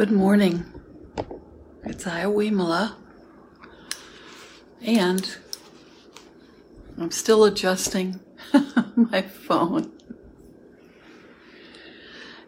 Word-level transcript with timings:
Good 0.00 0.12
morning. 0.12 0.64
It's 1.84 2.04
Iowimala. 2.04 2.94
And 4.80 5.36
I'm 6.96 7.10
still 7.10 7.44
adjusting 7.44 8.18
my 8.96 9.20
phone. 9.20 9.92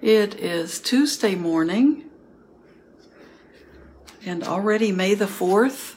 It 0.00 0.34
is 0.36 0.80
Tuesday 0.80 1.34
morning 1.34 2.04
and 4.25 4.43
already 4.45 4.91
May 4.91 5.12
the 5.12 5.27
4th. 5.27 5.96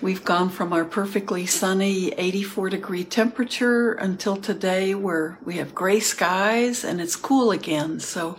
We've 0.00 0.24
gone 0.24 0.48
from 0.48 0.72
our 0.72 0.86
perfectly 0.86 1.44
sunny 1.44 2.12
84 2.12 2.70
degree 2.70 3.04
temperature 3.04 3.92
until 3.92 4.38
today 4.38 4.94
where 4.94 5.38
we 5.44 5.58
have 5.58 5.74
gray 5.74 6.00
skies 6.00 6.82
and 6.82 6.98
it's 6.98 7.14
cool 7.14 7.50
again. 7.50 8.00
So 8.00 8.38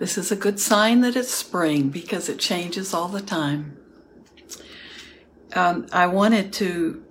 this 0.00 0.16
is 0.16 0.32
a 0.32 0.36
good 0.36 0.58
sign 0.58 1.02
that 1.02 1.14
it's 1.14 1.32
spring 1.32 1.90
because 1.90 2.30
it 2.30 2.38
changes 2.38 2.94
all 2.94 3.08
the 3.08 3.20
time. 3.20 3.76
Um, 5.54 5.86
I 5.92 6.06
wanted 6.06 6.54
to 6.54 7.04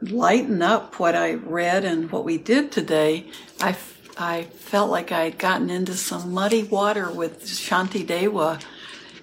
lighten 0.00 0.62
up 0.62 0.98
what 0.98 1.14
I 1.14 1.34
read 1.34 1.84
and 1.84 2.10
what 2.10 2.24
we 2.24 2.38
did 2.38 2.72
today. 2.72 3.26
I, 3.60 3.76
I 4.16 4.44
felt 4.44 4.90
like 4.90 5.12
I 5.12 5.24
had 5.24 5.38
gotten 5.38 5.68
into 5.68 5.92
some 5.92 6.32
muddy 6.32 6.62
water 6.62 7.10
with 7.10 7.44
Shantideva 7.44 8.62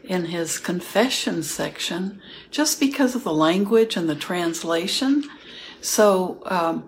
in 0.03 0.25
his 0.25 0.59
confession 0.59 1.41
section 1.41 2.21
just 2.52 2.80
because 2.80 3.16
of 3.16 3.23
the 3.23 3.33
language 3.33 3.97
and 3.97 4.07
the 4.07 4.16
translation. 4.16 5.23
So 5.81 6.44
um, 6.45 6.88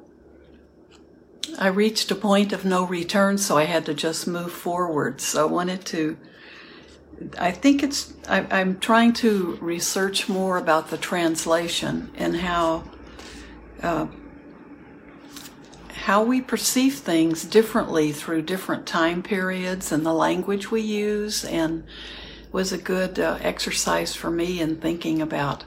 I 1.58 1.67
reached 1.67 2.12
a 2.12 2.16
point 2.16 2.53
of 2.53 2.66
no 2.66 2.84
return, 2.84 3.38
so 3.38 3.58
I 3.58 3.63
had 3.63 3.85
to 3.85 3.94
just 3.94 4.27
move 4.27 4.52
forward. 4.52 5.21
So 5.21 5.48
I 5.48 5.52
wanted 5.52 5.85
to. 5.85 6.17
I 7.38 7.52
think 7.52 7.84
it's. 7.84 8.13
I, 8.27 8.62
am 8.62 8.80
trying 8.80 9.13
to 9.13 9.58
research 9.62 10.30
more 10.30 10.58
about 10.58 10.89
the 10.89 10.97
translation 10.97 12.11
and 12.16 12.38
how. 12.38 12.83
Uh, 13.81 14.08
how 16.03 16.23
we 16.23 16.41
perceive 16.41 16.95
things 16.95 17.44
differently 17.44 18.11
through 18.11 18.41
different 18.41 18.88
time 18.88 19.22
periods 19.22 19.91
and 19.91 20.06
the 20.06 20.13
language 20.13 20.72
we 20.72 20.81
use, 20.81 21.44
and 21.44 21.84
was 22.52 22.72
a 22.72 22.78
good 22.78 23.19
uh, 23.19 23.38
exercise 23.41 24.16
for 24.16 24.31
me 24.31 24.59
in 24.59 24.78
thinking 24.78 25.22
about 25.22 25.66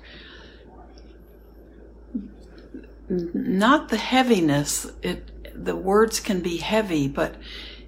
not 3.08 3.88
the 3.88 3.96
heaviness. 3.96 4.90
It 5.02 5.31
the 5.54 5.76
words 5.76 6.20
can 6.20 6.40
be 6.40 6.58
heavy, 6.58 7.08
but 7.08 7.36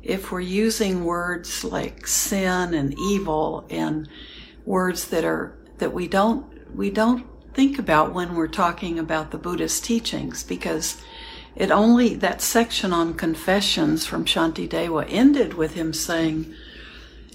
if 0.03 0.31
we're 0.31 0.41
using 0.41 1.05
words 1.05 1.65
like 1.65 2.07
sin 2.07 2.75
and 2.75 2.95
evil 2.99 3.67
and 3.71 4.09
words 4.65 5.09
that 5.09 5.25
are 5.25 5.57
that 5.79 5.93
we 5.93 6.07
don't 6.07 6.47
we 6.77 6.91
don't 6.91 7.27
think 7.55 7.79
about 7.79 8.13
when 8.13 8.35
we're 8.35 8.49
talking 8.49 8.99
about 8.99 9.31
the 9.31 9.39
Buddhist 9.39 9.85
teachings 9.85 10.43
because 10.43 11.01
it 11.57 11.71
only 11.71 12.15
that 12.17 12.41
section 12.41 12.93
on 12.93 13.15
confessions 13.15 14.05
from 14.05 14.25
Shantideva 14.25 15.07
ended 15.09 15.55
with 15.55 15.75
him 15.75 15.93
saying, 15.93 16.53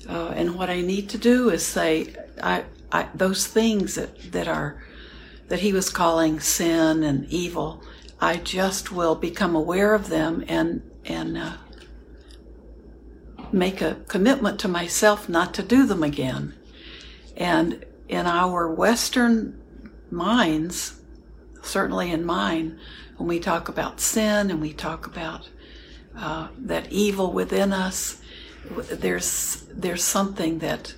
uh, 0.07 0.33
and 0.35 0.55
what 0.55 0.69
I 0.69 0.81
need 0.81 1.09
to 1.09 1.17
do 1.17 1.49
is 1.49 1.65
say 1.65 2.13
I, 2.43 2.65
I, 2.91 3.07
those 3.15 3.47
things 3.47 3.95
that 3.95 4.31
that 4.33 4.47
are 4.47 4.83
that 5.47 5.61
he 5.61 5.73
was 5.73 5.89
calling 5.89 6.39
sin 6.39 7.03
and 7.03 7.25
evil. 7.29 7.81
I 8.21 8.37
just 8.37 8.91
will 8.91 9.15
become 9.15 9.55
aware 9.55 9.93
of 9.93 10.09
them 10.09 10.43
and 10.47 10.81
and 11.05 11.37
uh, 11.37 11.53
make 13.51 13.81
a 13.81 13.95
commitment 14.07 14.59
to 14.59 14.67
myself 14.67 15.29
not 15.29 15.53
to 15.55 15.63
do 15.63 15.85
them 15.85 16.03
again. 16.03 16.53
And 17.37 17.85
in 18.07 18.25
our 18.27 18.71
Western 18.71 19.59
minds, 20.11 20.99
certainly 21.61 22.11
in 22.11 22.25
mine, 22.25 22.79
when 23.17 23.27
we 23.27 23.39
talk 23.39 23.69
about 23.69 23.99
sin 23.99 24.51
and 24.51 24.61
we 24.61 24.73
talk 24.73 25.07
about 25.07 25.49
uh, 26.15 26.49
that 26.57 26.91
evil 26.91 27.31
within 27.31 27.71
us, 27.71 28.21
there's 28.91 29.65
there's 29.71 30.03
something 30.03 30.59
that 30.59 30.95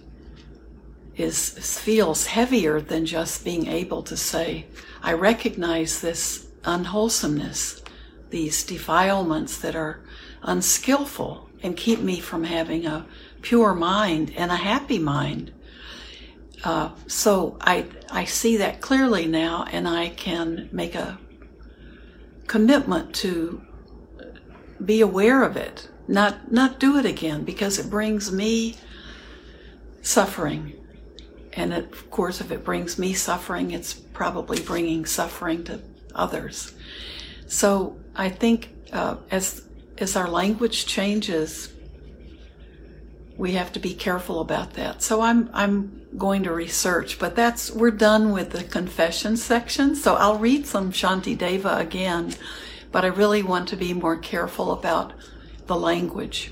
is 1.16 1.50
feels 1.50 2.26
heavier 2.26 2.81
than 2.81 3.06
just 3.06 3.46
being 3.46 3.68
able 3.68 4.02
to 4.02 4.18
say, 4.18 4.66
I 5.04 5.14
recognize 5.14 6.02
this 6.02 6.48
unwholesomeness, 6.64 7.82
these 8.30 8.64
defilements 8.64 9.58
that 9.60 9.76
are 9.76 10.02
unskillful 10.44 11.50
and 11.64 11.78
keep 11.78 12.00
me 12.00 12.20
from 12.20 12.44
having 12.44 12.86
a 12.86 13.06
pure 13.42 13.74
mind 13.74 14.34
and 14.36 14.52
a 14.52 14.56
happy 14.56 15.00
mind. 15.00 15.52
Uh, 16.64 16.92
so 17.08 17.58
I 17.62 17.86
I 18.10 18.26
see 18.26 18.58
that 18.58 18.82
clearly 18.82 19.26
now, 19.26 19.66
and 19.72 19.88
I 19.88 20.10
can 20.10 20.70
make 20.72 20.96
a 20.96 21.20
commitment 22.48 23.16
to 23.16 23.62
be 24.84 25.02
aware 25.02 25.44
of 25.44 25.58
it, 25.58 25.90
not 26.08 26.52
not 26.52 26.80
do 26.80 26.98
it 26.98 27.06
again 27.06 27.44
because 27.44 27.80
it 27.80 27.90
brings 27.90 28.32
me 28.32 28.76
suffering, 30.02 30.74
and 31.54 31.74
it, 31.74 31.92
of 31.92 32.12
course, 32.12 32.42
if 32.42 32.52
it 32.52 32.64
brings 32.64 33.00
me 33.00 33.14
suffering, 33.14 33.72
it's 33.72 33.94
probably 33.94 34.60
bringing 34.60 35.06
suffering 35.06 35.64
to 35.64 35.80
others. 36.16 36.74
So 37.48 37.98
I 38.16 38.30
think 38.30 38.70
uh, 38.92 39.18
as 39.30 39.64
as 39.98 40.16
our 40.16 40.30
language 40.30 40.86
changes, 40.86 41.72
we 43.38 43.54
have 43.54 43.72
to 43.74 43.80
be 43.80 43.94
careful 43.94 44.40
about 44.40 44.74
that. 44.74 45.02
So 45.02 45.22
I'm 45.22 45.50
I'm 45.54 46.02
going 46.18 46.44
to 46.44 46.52
research, 46.52 47.20
but 47.20 47.36
that's 47.36 47.72
we're 47.72 47.92
done 47.92 48.32
with 48.32 48.52
the 48.52 48.64
confession 48.64 49.38
section. 49.38 49.96
So 49.96 50.16
I'll 50.16 50.38
read 50.38 50.66
some 50.66 50.92
Shanti 50.92 51.38
Deva 51.38 51.78
again, 51.78 52.34
but 52.92 53.06
I 53.06 53.08
really 53.08 53.44
want 53.44 53.70
to 53.70 53.76
be 53.76 53.94
more 53.94 54.18
careful 54.18 54.72
about 54.72 55.14
the 55.68 55.76
language. 55.76 56.52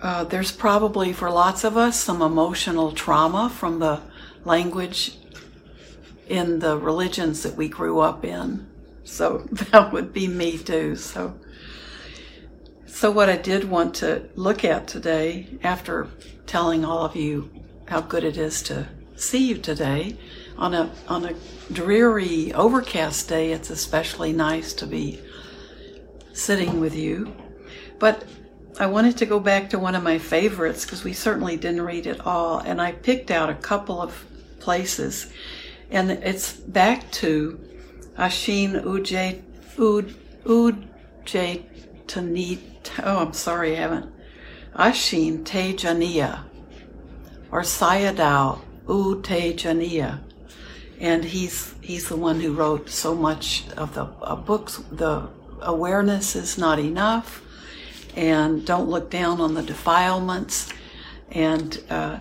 Uh, 0.00 0.24
there's 0.24 0.50
probably 0.50 1.12
for 1.12 1.30
lots 1.30 1.62
of 1.62 1.76
us 1.76 1.98
some 2.00 2.22
emotional 2.22 2.90
trauma 2.90 3.48
from 3.48 3.78
the 3.78 4.00
language 4.44 5.16
in 6.32 6.60
the 6.60 6.78
religions 6.78 7.42
that 7.42 7.54
we 7.54 7.68
grew 7.68 8.00
up 8.00 8.24
in. 8.24 8.66
So 9.04 9.38
that 9.70 9.92
would 9.92 10.12
be 10.12 10.26
me 10.26 10.56
too. 10.56 10.96
So, 10.96 11.38
so 12.86 13.10
what 13.10 13.28
I 13.28 13.36
did 13.36 13.68
want 13.68 13.94
to 13.96 14.28
look 14.34 14.64
at 14.64 14.88
today, 14.88 15.46
after 15.62 16.08
telling 16.46 16.84
all 16.84 17.04
of 17.04 17.14
you 17.14 17.50
how 17.86 18.00
good 18.00 18.24
it 18.24 18.38
is 18.38 18.62
to 18.62 18.88
see 19.14 19.46
you 19.46 19.58
today, 19.58 20.16
on 20.56 20.72
a 20.72 20.90
on 21.06 21.26
a 21.26 21.34
dreary, 21.70 22.52
overcast 22.54 23.28
day, 23.28 23.52
it's 23.52 23.68
especially 23.70 24.32
nice 24.32 24.72
to 24.74 24.86
be 24.86 25.20
sitting 26.32 26.80
with 26.80 26.94
you. 26.94 27.34
But 27.98 28.24
I 28.80 28.86
wanted 28.86 29.18
to 29.18 29.26
go 29.26 29.38
back 29.38 29.68
to 29.70 29.78
one 29.78 29.94
of 29.94 30.02
my 30.02 30.18
favorites 30.18 30.84
because 30.86 31.04
we 31.04 31.12
certainly 31.12 31.58
didn't 31.58 31.82
read 31.82 32.06
it 32.06 32.24
all, 32.26 32.58
and 32.58 32.80
I 32.80 32.92
picked 32.92 33.30
out 33.30 33.50
a 33.50 33.54
couple 33.54 34.00
of 34.00 34.24
places 34.60 35.30
and 35.92 36.10
it's 36.10 36.54
back 36.54 37.10
to 37.12 37.60
Ashin 38.16 38.82
Ujay. 38.82 39.42
Oh, 43.04 43.18
I'm 43.18 43.32
sorry, 43.34 43.76
I 43.76 43.80
haven't. 43.80 44.12
Ashin 44.74 45.44
Tejaniya 45.44 46.44
or 47.50 47.60
Sayadaw 47.60 48.60
U 48.88 49.22
Tejaniya. 49.22 50.20
And 50.98 51.24
he's 51.24 51.74
he's 51.82 52.08
the 52.08 52.16
one 52.16 52.40
who 52.40 52.54
wrote 52.54 52.88
so 52.88 53.14
much 53.14 53.64
of 53.76 53.94
the 53.94 54.04
uh, 54.04 54.36
books. 54.36 54.78
The 54.90 55.28
awareness 55.60 56.34
is 56.34 56.56
not 56.56 56.78
enough, 56.78 57.42
and 58.16 58.64
don't 58.64 58.88
look 58.88 59.10
down 59.10 59.40
on 59.40 59.54
the 59.54 59.62
defilements, 59.62 60.72
and 61.30 61.82
uh, 61.90 62.20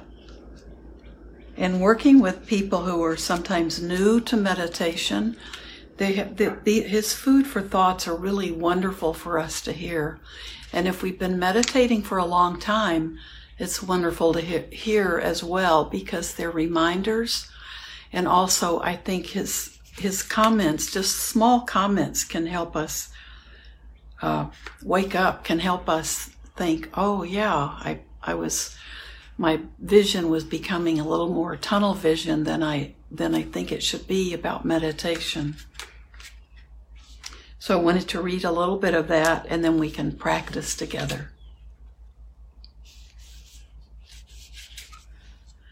and 1.61 1.79
working 1.79 2.19
with 2.19 2.47
people 2.47 2.85
who 2.85 3.03
are 3.03 3.15
sometimes 3.15 3.79
new 3.79 4.19
to 4.19 4.35
meditation, 4.35 5.37
they 5.97 6.13
have, 6.13 6.37
the, 6.37 6.57
the, 6.63 6.81
his 6.81 7.13
food 7.13 7.45
for 7.45 7.61
thoughts 7.61 8.07
are 8.07 8.15
really 8.15 8.51
wonderful 8.51 9.13
for 9.13 9.37
us 9.37 9.61
to 9.61 9.71
hear. 9.71 10.19
And 10.73 10.87
if 10.87 11.03
we've 11.03 11.19
been 11.19 11.37
meditating 11.37 12.01
for 12.01 12.17
a 12.17 12.25
long 12.25 12.59
time, 12.59 13.19
it's 13.59 13.83
wonderful 13.83 14.33
to 14.33 14.41
hear, 14.41 14.65
hear 14.71 15.21
as 15.23 15.43
well 15.43 15.85
because 15.85 16.33
they're 16.33 16.49
reminders. 16.49 17.47
And 18.11 18.27
also, 18.27 18.79
I 18.79 18.95
think 18.95 19.27
his 19.27 19.77
his 19.99 20.23
comments, 20.23 20.91
just 20.91 21.15
small 21.15 21.61
comments, 21.61 22.23
can 22.23 22.47
help 22.47 22.75
us 22.75 23.09
uh, 24.23 24.47
wake 24.81 25.13
up. 25.13 25.43
Can 25.43 25.59
help 25.59 25.87
us 25.87 26.31
think, 26.55 26.89
"Oh 26.95 27.21
yeah, 27.21 27.53
I 27.55 27.99
I 28.23 28.33
was." 28.33 28.75
my 29.41 29.59
vision 29.79 30.29
was 30.29 30.43
becoming 30.43 30.99
a 30.99 31.07
little 31.07 31.27
more 31.27 31.57
tunnel 31.57 31.95
vision 31.95 32.43
than 32.43 32.61
I 32.61 32.93
than 33.09 33.33
I 33.33 33.41
think 33.41 33.71
it 33.71 33.81
should 33.81 34.07
be 34.07 34.35
about 34.35 34.65
meditation. 34.65 35.55
So 37.57 37.79
I 37.79 37.81
wanted 37.81 38.07
to 38.09 38.21
read 38.21 38.43
a 38.43 38.51
little 38.51 38.77
bit 38.77 38.93
of 38.93 39.07
that 39.07 39.47
and 39.49 39.63
then 39.63 39.79
we 39.79 39.89
can 39.89 40.11
practice 40.11 40.75
together. 40.75 41.31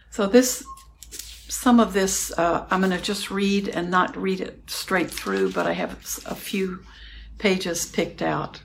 So 0.10 0.26
this 0.26 0.66
some 1.48 1.80
of 1.80 1.94
this 1.94 2.34
uh, 2.40 2.66
I'm 2.72 2.82
going 2.82 2.92
to 2.92 3.00
just 3.00 3.30
read 3.30 3.70
and 3.70 3.92
not 3.92 4.18
read 4.18 4.42
it 4.42 4.64
straight 4.66 5.12
through, 5.12 5.52
but 5.52 5.68
I 5.68 5.74
have 5.74 5.92
a 6.26 6.34
few 6.34 6.80
pages 7.38 7.86
picked 7.86 8.24
out. 8.24 8.64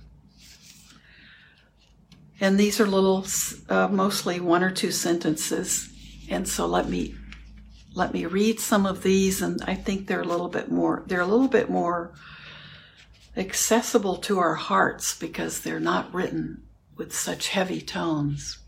And 2.44 2.60
these 2.60 2.78
are 2.78 2.86
little, 2.86 3.24
uh, 3.70 3.88
mostly 3.88 4.38
one 4.38 4.62
or 4.62 4.70
two 4.70 4.90
sentences. 4.90 5.88
And 6.28 6.46
so 6.46 6.66
let 6.66 6.90
me 6.90 7.14
let 7.94 8.12
me 8.12 8.26
read 8.26 8.60
some 8.60 8.84
of 8.84 9.02
these, 9.02 9.40
and 9.40 9.62
I 9.66 9.74
think 9.74 10.06
they're 10.06 10.20
a 10.20 10.28
little 10.28 10.50
bit 10.50 10.70
more. 10.70 11.04
They're 11.06 11.22
a 11.22 11.26
little 11.26 11.48
bit 11.48 11.70
more 11.70 12.12
accessible 13.34 14.16
to 14.16 14.38
our 14.40 14.56
hearts 14.56 15.16
because 15.18 15.60
they're 15.60 15.80
not 15.80 16.12
written 16.12 16.62
with 16.98 17.16
such 17.16 17.48
heavy 17.48 17.80
tones. 17.80 18.58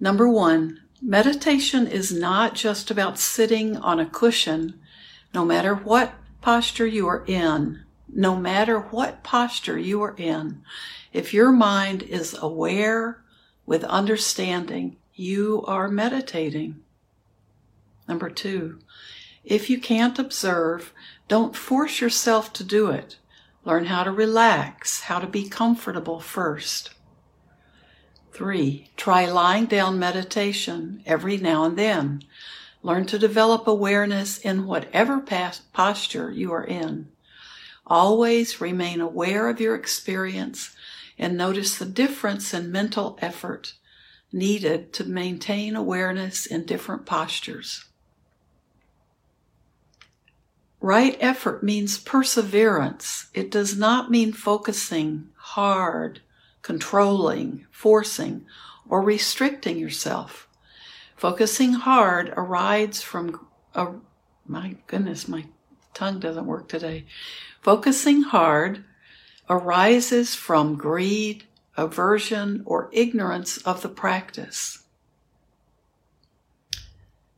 Number 0.00 0.26
one, 0.26 0.80
meditation 1.02 1.86
is 1.86 2.14
not 2.14 2.54
just 2.54 2.90
about 2.90 3.18
sitting 3.18 3.76
on 3.76 4.00
a 4.00 4.06
cushion, 4.06 4.80
no 5.34 5.44
matter 5.44 5.74
what 5.74 6.14
posture 6.40 6.86
you 6.86 7.06
are 7.08 7.26
in, 7.26 7.84
no 8.08 8.36
matter 8.36 8.78
what 8.78 9.22
posture 9.22 9.78
you 9.78 10.02
are 10.02 10.14
in. 10.16 10.62
If 11.12 11.34
your 11.34 11.52
mind 11.52 12.02
is 12.02 12.36
aware 12.40 13.22
with 13.64 13.84
understanding, 13.84 14.96
you 15.14 15.64
are 15.66 15.88
meditating. 15.88 16.82
Number 18.08 18.30
two, 18.30 18.78
if 19.44 19.68
you 19.70 19.80
can't 19.80 20.18
observe, 20.18 20.92
don't 21.28 21.56
force 21.56 22.00
yourself 22.00 22.52
to 22.54 22.64
do 22.64 22.90
it. 22.90 23.18
Learn 23.64 23.86
how 23.86 24.04
to 24.04 24.12
relax, 24.12 25.02
how 25.02 25.18
to 25.18 25.26
be 25.26 25.48
comfortable 25.48 26.20
first. 26.20 26.90
Three, 28.32 28.90
try 28.96 29.26
lying 29.26 29.64
down 29.66 29.98
meditation 29.98 31.02
every 31.06 31.36
now 31.38 31.64
and 31.64 31.76
then. 31.76 32.22
Learn 32.82 33.06
to 33.06 33.18
develop 33.18 33.66
awareness 33.66 34.38
in 34.38 34.66
whatever 34.66 35.20
posture 35.72 36.30
you 36.30 36.52
are 36.52 36.64
in. 36.64 37.08
Always 37.86 38.60
remain 38.60 39.00
aware 39.00 39.48
of 39.48 39.60
your 39.60 39.74
experience 39.74 40.74
and 41.18 41.36
notice 41.36 41.78
the 41.78 41.84
difference 41.84 42.52
in 42.52 42.72
mental 42.72 43.18
effort 43.22 43.74
needed 44.32 44.92
to 44.94 45.04
maintain 45.04 45.76
awareness 45.76 46.46
in 46.46 46.66
different 46.66 47.06
postures. 47.06 47.84
Right 50.80 51.16
effort 51.20 51.62
means 51.62 51.98
perseverance. 51.98 53.28
It 53.32 53.50
does 53.50 53.76
not 53.76 54.10
mean 54.10 54.32
focusing 54.32 55.30
hard, 55.36 56.20
controlling, 56.62 57.66
forcing, 57.70 58.44
or 58.88 59.00
restricting 59.00 59.78
yourself. 59.78 60.48
Focusing 61.16 61.72
hard 61.72 62.32
arises 62.36 63.02
from, 63.02 63.46
uh, 63.74 63.92
my 64.46 64.76
goodness, 64.86 65.26
my 65.26 65.46
tongue 65.96 66.20
doesn't 66.20 66.46
work 66.46 66.68
today. 66.68 67.04
Focusing 67.62 68.22
hard 68.22 68.84
arises 69.50 70.34
from 70.34 70.76
greed, 70.76 71.44
aversion, 71.76 72.62
or 72.64 72.88
ignorance 72.92 73.58
of 73.58 73.82
the 73.82 73.88
practice. 73.88 74.84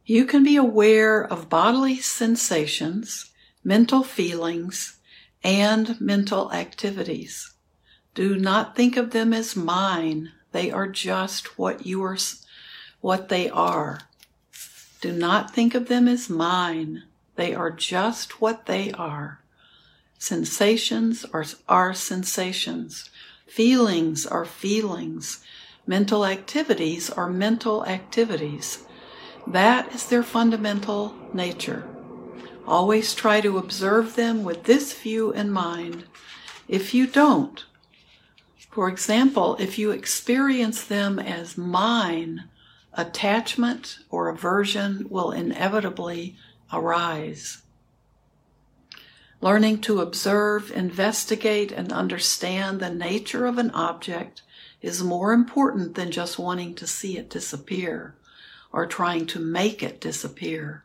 You 0.05 0.25
can 0.27 0.43
be 0.43 0.57
aware 0.57 1.23
of 1.25 1.49
bodily 1.49 1.97
sensations 1.97 3.29
mental 3.69 4.03
feelings, 4.03 4.99
and 5.45 6.01
mental 6.01 6.51
activities. 6.53 7.53
Do 8.15 8.37
not 8.37 8.75
think 8.75 8.97
of 8.97 9.11
them 9.11 9.33
as 9.33 9.55
mine. 9.55 10.33
They 10.53 10.71
are 10.71 10.89
just 10.89 11.59
what 11.59 11.85
you 11.85 12.03
are, 12.03 12.17
what 13.01 13.29
they 13.29 13.51
are. 13.51 14.01
Do 15.01 15.13
not 15.13 15.55
think 15.55 15.75
of 15.75 15.89
them 15.89 16.09
as 16.09 16.31
mine. 16.31 17.05
They 17.39 17.55
are 17.55 17.71
just 17.71 18.41
what 18.41 18.67
they 18.67 18.91
are. 18.91 19.39
Sensations 20.19 21.25
are, 21.33 21.45
are 21.69 21.95
sensations. 21.95 23.11
Feelings 23.47 24.27
are 24.27 24.45
feelings. 24.45 25.45
Mental 25.87 26.27
activities 26.27 27.09
are 27.11 27.31
mental 27.31 27.87
activities. 27.87 28.85
That 29.47 29.95
is 29.95 30.07
their 30.07 30.25
fundamental 30.25 31.15
nature. 31.33 31.89
Always 32.67 33.15
try 33.15 33.41
to 33.43 33.57
observe 33.57 34.17
them 34.17 34.43
with 34.43 34.65
this 34.65 34.93
view 34.93 35.31
in 35.31 35.53
mind. 35.53 36.07
If 36.67 36.93
you 36.93 37.07
don't, 37.07 37.65
for 38.69 38.89
example, 38.89 39.55
if 39.61 39.79
you 39.79 39.93
experience 39.93 40.83
them 40.83 41.21
as 41.21 41.57
mine, 41.57 42.49
attachment 42.95 44.01
or 44.11 44.29
aversion 44.29 45.07
will 45.09 45.31
inevitably 45.31 46.37
arise. 46.73 47.63
Learning 49.41 49.81
to 49.81 50.01
observe, 50.01 50.71
investigate, 50.73 51.71
and 51.71 51.93
understand 51.93 52.81
the 52.81 52.91
nature 52.91 53.47
of 53.47 53.59
an 53.59 53.71
object 53.71 54.43
is 54.83 55.03
more 55.03 55.33
important 55.33 55.95
than 55.95 56.11
just 56.11 56.39
wanting 56.39 56.75
to 56.75 56.87
see 56.87 57.17
it 57.17 57.31
disappear 57.31 58.15
or 58.73 58.87
trying 58.87 59.27
to 59.27 59.39
make 59.39 59.83
it 59.83 60.01
disappear. 60.01 60.85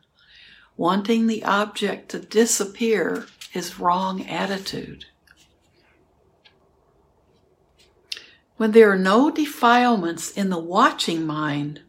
Wanting 0.76 1.26
the 1.26 1.44
object 1.44 2.10
to 2.10 2.18
disappear 2.18 3.26
is 3.52 3.78
wrong 3.78 4.26
attitude. 4.26 5.06
When 8.56 8.70
there 8.70 8.90
are 8.90 8.98
no 8.98 9.30
defilements 9.30 10.30
in 10.30 10.50
the 10.50 10.58
watching 10.58 11.26
mind, 11.26 11.82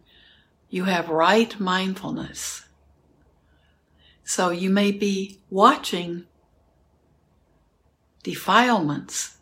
you 0.70 0.86
have 0.86 1.10
right 1.10 1.60
mindfulness. 1.60 2.65
So 4.28 4.50
you 4.50 4.72
may 4.72 4.92
be 4.92 5.40
watching 5.52 6.26
defilements, 8.24 9.38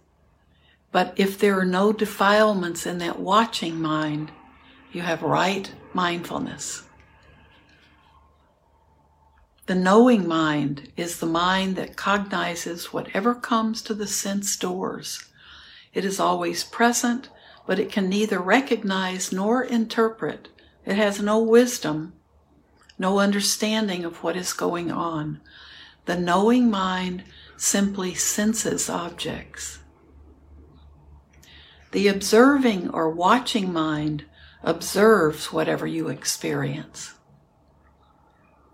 but 0.92 1.14
if 1.16 1.40
there 1.40 1.58
are 1.58 1.66
no 1.66 1.94
defilements 1.94 2.86
in 2.86 2.98
that 2.98 3.18
watching 3.18 3.82
mind, 3.82 4.32
you 4.92 5.02
have 5.02 5.22
right 5.24 5.72
mindfulness. 5.94 6.84
The 9.68 9.76
knowing 9.76 10.28
mind 10.28 10.92
is 10.98 11.20
the 11.20 11.26
mind 11.28 11.78
that 11.78 11.96
cognizes 11.96 12.92
whatever 12.92 13.34
comes 13.34 13.82
to 13.84 13.94
the 13.94 14.06
sense 14.06 14.58
doors. 14.58 15.30
It 15.94 16.04
is 16.04 16.20
always 16.20 16.66
present, 16.66 17.30
but 17.66 17.80
it 17.80 17.90
can 17.90 18.10
neither 18.10 18.40
recognize 18.40 19.32
nor 19.32 19.64
interpret. 19.64 20.50
It 20.86 20.98
has 20.98 21.22
no 21.22 21.40
wisdom, 21.40 22.12
no 22.98 23.20
understanding 23.20 24.06
of 24.06 24.24
what 24.24 24.36
is 24.36 24.54
going 24.54 24.92
on. 24.92 25.42
The 26.06 26.18
knowing 26.18 26.70
mind 26.70 27.24
simply 27.58 28.14
senses 28.14 28.90
objects. 28.90 29.80
The 31.92 32.08
observing 32.08 32.90
or 32.90 33.10
watching 33.10 33.72
mind 33.72 34.26
observes 34.64 35.54
whatever 35.54 35.86
you 35.86 36.08
experience. 36.08 37.14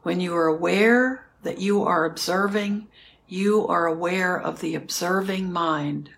When 0.04 0.22
you 0.22 0.36
are 0.36 0.48
aware 0.48 1.28
that 1.44 1.60
you 1.60 1.84
are 1.84 2.06
observing, 2.06 2.88
you 3.28 3.68
are 3.68 3.86
aware 3.86 4.40
of 4.40 4.62
the 4.62 4.76
observing 4.76 5.52
mind. 5.52 6.12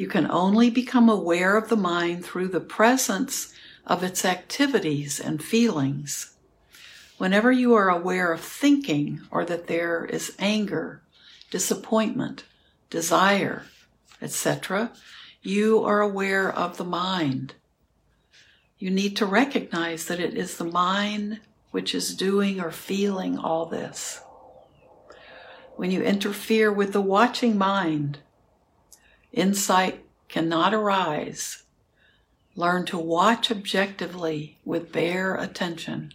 You 0.00 0.08
can 0.08 0.30
only 0.30 0.70
become 0.70 1.10
aware 1.10 1.58
of 1.58 1.68
the 1.68 1.76
mind 1.76 2.24
through 2.24 2.48
the 2.48 2.58
presence 2.58 3.52
of 3.86 4.02
its 4.02 4.24
activities 4.24 5.20
and 5.20 5.44
feelings. 5.44 6.36
Whenever 7.18 7.52
you 7.52 7.74
are 7.74 7.90
aware 7.90 8.32
of 8.32 8.40
thinking 8.40 9.20
or 9.30 9.44
that 9.44 9.66
there 9.66 10.06
is 10.06 10.34
anger, 10.38 11.02
disappointment, 11.50 12.44
desire, 12.88 13.66
etc., 14.22 14.90
you 15.42 15.84
are 15.84 16.00
aware 16.00 16.50
of 16.50 16.78
the 16.78 16.84
mind. 16.84 17.52
You 18.78 18.88
need 18.88 19.18
to 19.18 19.26
recognize 19.26 20.06
that 20.06 20.18
it 20.18 20.32
is 20.32 20.56
the 20.56 20.64
mind 20.64 21.40
which 21.72 21.94
is 21.94 22.16
doing 22.16 22.58
or 22.58 22.70
feeling 22.70 23.36
all 23.36 23.66
this. 23.66 24.22
When 25.76 25.90
you 25.90 26.02
interfere 26.02 26.72
with 26.72 26.94
the 26.94 27.02
watching 27.02 27.58
mind, 27.58 28.20
insight 29.32 30.04
cannot 30.28 30.74
arise. 30.74 31.64
Learn 32.56 32.84
to 32.86 32.98
watch 32.98 33.50
objectively 33.50 34.58
with 34.64 34.92
bare 34.92 35.34
attention. 35.34 36.12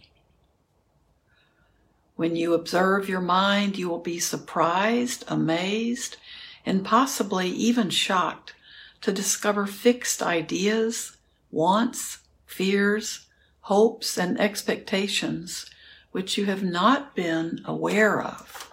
When 2.16 2.36
you 2.36 2.54
observe 2.54 3.08
your 3.08 3.20
mind, 3.20 3.76
you 3.76 3.88
will 3.88 4.00
be 4.00 4.18
surprised, 4.18 5.24
amazed, 5.28 6.16
and 6.64 6.84
possibly 6.84 7.48
even 7.50 7.90
shocked 7.90 8.54
to 9.02 9.12
discover 9.12 9.66
fixed 9.66 10.22
ideas, 10.22 11.16
wants, 11.50 12.18
fears, 12.46 13.26
hopes, 13.62 14.16
and 14.16 14.40
expectations 14.40 15.70
which 16.12 16.38
you 16.38 16.46
have 16.46 16.62
not 16.62 17.14
been 17.14 17.60
aware 17.66 18.22
of. 18.22 18.72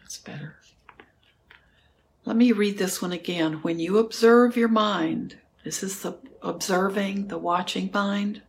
That's 0.00 0.16
better. 0.16 0.59
Let 2.30 2.36
me 2.36 2.52
read 2.52 2.78
this 2.78 3.02
one 3.02 3.10
again. 3.10 3.54
When 3.54 3.80
you 3.80 3.98
observe 3.98 4.56
your 4.56 4.68
mind, 4.68 5.38
this 5.64 5.82
is 5.82 6.02
the 6.02 6.16
observing, 6.42 7.26
the 7.26 7.38
watching 7.38 7.90
mind, 7.92 8.42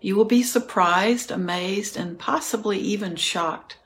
you 0.00 0.14
will 0.14 0.24
be 0.24 0.44
surprised, 0.44 1.32
amazed, 1.32 1.96
and 1.96 2.16
possibly 2.16 2.78
even 2.78 3.16
shocked 3.16 3.76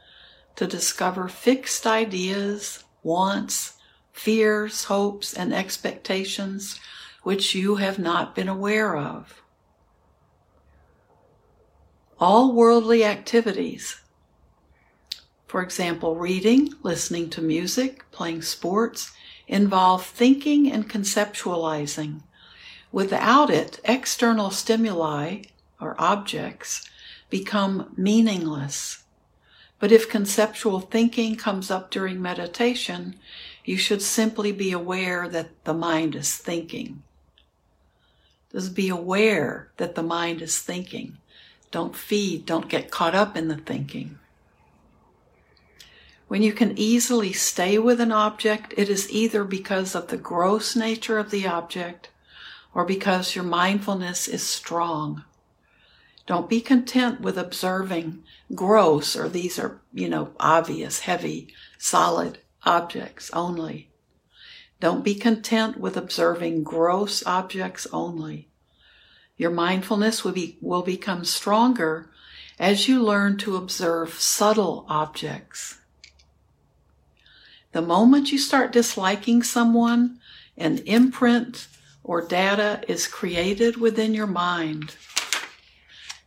to 0.57 0.67
discover 0.67 1.29
fixed 1.29 1.87
ideas, 1.87 2.85
wants, 3.03 3.79
fears, 4.13 4.85
hopes, 4.85 5.33
and 5.33 5.55
expectations 5.55 6.79
which 7.23 7.55
you 7.55 7.77
have 7.77 7.99
not 7.99 8.35
been 8.35 8.51
aware 8.51 8.99
of. 8.99 9.43
All 12.21 12.53
worldly 12.53 13.03
activities, 13.03 13.99
for 15.47 15.63
example, 15.63 16.17
reading, 16.17 16.75
listening 16.83 17.31
to 17.31 17.41
music, 17.41 18.05
playing 18.11 18.43
sports, 18.43 19.13
involve 19.47 20.05
thinking 20.05 20.71
and 20.71 20.91
conceptualizing. 20.91 22.23
Without 22.91 23.51
it, 23.51 23.81
external 23.85 24.51
stimuli, 24.51 25.43
or 25.81 25.95
objects, 25.99 26.89
become 27.31 27.93
meaningless. 27.97 29.05
But 29.79 29.93
if 29.93 30.09
conceptual 30.09 30.81
thinking 30.81 31.37
comes 31.37 31.71
up 31.71 31.91
during 31.91 32.21
meditation, 32.21 33.17
you 33.65 33.77
should 33.77 34.03
simply 34.03 34.53
be 34.53 34.73
aware 34.73 35.29
that 35.29 35.65
the 35.65 35.75
mind 35.75 36.15
is 36.15 36.37
thinking. 36.37 37.03
Just 38.53 38.75
be 38.75 38.89
aware 38.89 39.71
that 39.77 39.95
the 39.95 40.03
mind 40.03 40.41
is 40.41 40.59
thinking. 40.61 41.19
Don't 41.71 41.95
feed, 41.95 42.47
don't 42.47 42.69
get 42.69 42.91
caught 42.91 43.15
up 43.15 43.37
in 43.37 43.49
the 43.49 43.57
thinking. 43.57 44.19
When 46.29 46.43
you 46.43 46.53
can 46.53 46.77
easily 46.77 47.33
stay 47.33 47.79
with 47.79 48.01
an 48.01 48.11
object, 48.11 48.75
it 48.77 48.89
is 48.89 49.11
either 49.11 49.45
because 49.45 49.95
of 49.95 50.09
the 50.09 50.17
gross 50.17 50.75
nature 50.75 51.19
of 51.19 51.31
the 51.31 51.47
object 51.47 52.11
or 52.75 52.85
because 52.85 53.35
your 53.35 53.45
mindfulness 53.45 54.27
is 54.27 54.43
strong. 54.43 55.25
Don't 56.27 56.51
be 56.51 56.61
content 56.61 57.21
with 57.21 57.39
observing 57.39 58.25
gross, 58.55 59.15
or 59.15 59.29
these 59.29 59.59
are, 59.59 59.81
you 59.95 60.09
know, 60.09 60.33
obvious, 60.41 61.01
heavy, 61.01 61.55
solid 61.79 62.39
objects 62.65 63.31
only. 63.33 63.89
Don't 64.81 65.05
be 65.05 65.15
content 65.15 65.79
with 65.79 65.97
observing 65.97 66.65
gross 66.65 67.25
objects 67.25 67.87
only. 67.93 68.49
Your 69.37 69.53
mindfulness 69.53 70.25
will, 70.25 70.33
be, 70.33 70.59
will 70.61 70.83
become 70.83 71.25
stronger 71.25 72.11
as 72.59 72.89
you 72.89 73.03
learn 73.03 73.37
to 73.39 73.57
observe 73.57 74.15
subtle 74.15 74.85
objects. 74.89 75.79
The 77.77 77.83
moment 77.83 78.33
you 78.33 78.39
start 78.39 78.73
disliking 78.73 79.43
someone, 79.43 80.19
an 80.57 80.79
imprint 80.87 81.69
or 82.03 82.27
data 82.27 82.81
is 82.89 83.07
created 83.07 83.77
within 83.77 84.15
your 84.15 84.27
mind. 84.27 84.97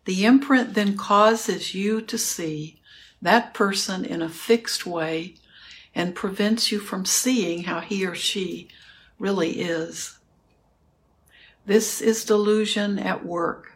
The 0.06 0.26
imprint 0.26 0.76
then 0.76 0.96
causes 0.96 1.74
you 1.74 2.02
to 2.02 2.20
see 2.20 2.80
that 3.20 3.56
person 3.56 4.06
in 4.06 4.22
a 4.22 4.30
fixed 4.30 4.86
way 4.86 5.38
and 5.96 6.14
prevents 6.14 6.72
you 6.72 6.78
from 6.78 7.04
seeing 7.04 7.64
how 7.64 7.80
he 7.80 8.06
or 8.06 8.14
she 8.14 8.68
really 9.18 9.60
is. 9.60 10.20
This 11.66 12.00
is 12.00 12.26
delusion 12.26 13.00
at 13.00 13.26
work. 13.26 13.76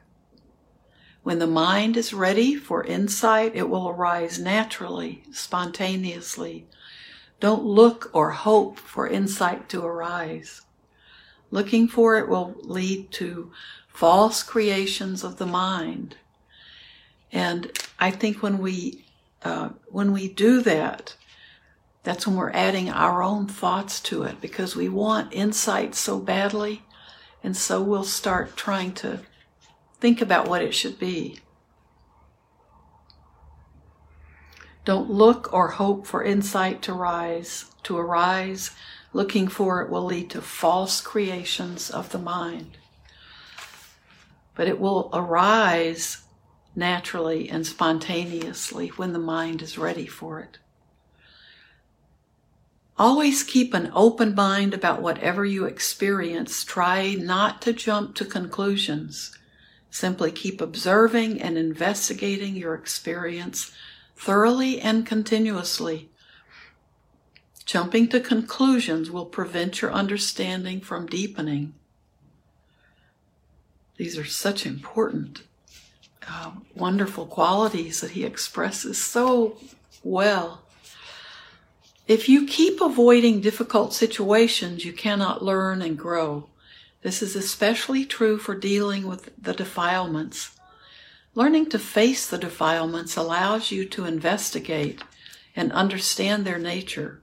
When 1.24 1.39
the 1.39 1.48
mind 1.48 1.98
is 1.98 2.13
ready 2.13 2.53
for 2.53 2.84
insight, 2.84 3.56
it 3.56 3.68
will 3.68 3.89
arise 3.89 4.38
naturally, 4.38 5.24
spontaneously. 5.32 6.68
Don't 7.44 7.66
look 7.66 8.10
or 8.14 8.30
hope 8.32 8.80
for 8.80 9.06
insight 9.06 9.68
to 9.68 9.84
arise. 9.86 10.62
Looking 11.52 11.90
for 11.90 12.18
it 12.18 12.30
will 12.30 12.56
lead 12.62 13.12
to 13.20 13.52
false 13.90 14.42
creations 14.42 15.26
of 15.26 15.40
the 15.40 15.46
mind. 15.46 16.16
And 17.34 17.70
I 18.00 18.12
think 18.12 18.42
when 18.42 18.60
we 18.60 19.04
uh, 19.42 19.72
when 19.90 20.14
we 20.14 20.30
do 20.30 20.62
that, 20.62 21.18
that's 22.04 22.26
when 22.26 22.38
we're 22.38 22.52
adding 22.52 22.90
our 22.90 23.22
own 23.22 23.48
thoughts 23.48 24.00
to 24.04 24.24
it 24.24 24.40
because 24.40 24.78
we 24.78 24.88
want 24.88 25.34
insight 25.34 25.96
so 25.96 26.20
badly, 26.20 26.84
and 27.44 27.58
so 27.58 27.82
we'll 27.82 28.06
start 28.06 28.56
trying 28.56 28.94
to 28.94 29.20
think 30.00 30.22
about 30.22 30.48
what 30.48 30.62
it 30.62 30.74
should 30.74 30.98
be. 30.98 31.42
Don't 34.86 35.10
look 35.10 35.54
or 35.54 35.70
hope 35.70 36.06
for 36.06 36.24
insight 36.24 36.82
to 36.84 36.94
rise, 36.94 37.66
to 37.84 37.98
arise. 37.98 38.72
Looking 39.13 39.48
for 39.48 39.82
it 39.82 39.90
will 39.90 40.04
lead 40.04 40.30
to 40.32 40.42
false 40.42 41.00
creations 41.00 41.90
of 41.90 42.12
the 42.12 42.20
mind. 42.20 42.78
But 44.56 44.68
it 44.68 44.80
will 44.80 45.10
arise 45.13 46.24
naturally 46.75 47.50
and 47.50 47.66
spontaneously 47.66 48.90
when 48.90 49.13
the 49.13 49.20
mind 49.20 49.62
is 49.62 49.78
ready 49.78 50.08
for 50.08 50.40
it. 50.40 50.58
Always 52.98 53.44
keep 53.44 53.74
an 53.74 53.92
open 53.94 54.36
mind 54.36 54.74
about 54.74 55.02
whatever 55.02 55.46
you 55.46 55.66
experience. 55.66 56.63
Try 56.63 57.16
not 57.16 57.62
to 57.63 57.74
jump 57.74 58.16
to 58.16 58.25
conclusions. 58.25 59.38
Simply 59.90 60.32
keep 60.32 60.62
observing 60.62 61.42
and 61.42 61.58
investigating 61.58 62.56
your 62.56 62.75
experience 62.75 63.72
thoroughly 64.15 64.79
and 64.79 65.05
continuously. 65.05 66.10
Jumping 67.65 68.08
to 68.10 68.20
conclusions 68.20 69.10
will 69.10 69.25
prevent 69.25 69.82
your 69.82 69.91
understanding 69.91 70.82
from 70.82 71.05
deepening. 71.08 71.74
These 73.98 74.17
are 74.17 74.25
such 74.25 74.65
important 74.65 75.43
uh, 76.27 76.51
wonderful 76.75 77.25
qualities 77.25 78.01
that 78.01 78.12
he 78.12 78.24
expresses 78.24 79.01
so 79.01 79.58
well. 80.03 80.62
If 82.08 82.27
you 82.27 82.46
keep 82.46 82.82
avoiding 82.82 83.41
difficult 83.41 83.93
situations, 83.93 84.84
you 84.84 84.93
cannot 84.93 85.43
learn 85.43 85.82
and 85.82 85.98
grow. 85.98 86.50
This 87.01 87.22
is 87.22 87.36
especially 87.36 88.05
true 88.05 88.38
for 88.38 88.55
dealing 88.55 89.08
with 89.08 89.32
the 89.41 89.53
defilements. 89.53 90.51
Learning 91.36 91.68
to 91.68 91.80
face 91.80 92.28
the 92.28 92.38
defilements 92.38 93.16
allows 93.16 93.72
you 93.72 93.86
to 93.86 94.06
investigate 94.06 95.02
and 95.56 95.72
understand 95.72 96.46
their 96.46 96.60
nature, 96.60 97.22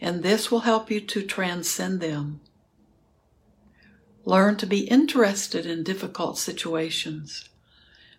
and 0.00 0.22
this 0.22 0.50
will 0.50 0.60
help 0.60 0.90
you 0.90 1.00
to 1.00 1.22
transcend 1.22 2.00
them. 2.00 2.40
Learn 4.24 4.56
to 4.56 4.66
be 4.66 4.88
interested 4.88 5.66
in 5.66 5.82
difficult 5.82 6.38
situations. 6.38 7.50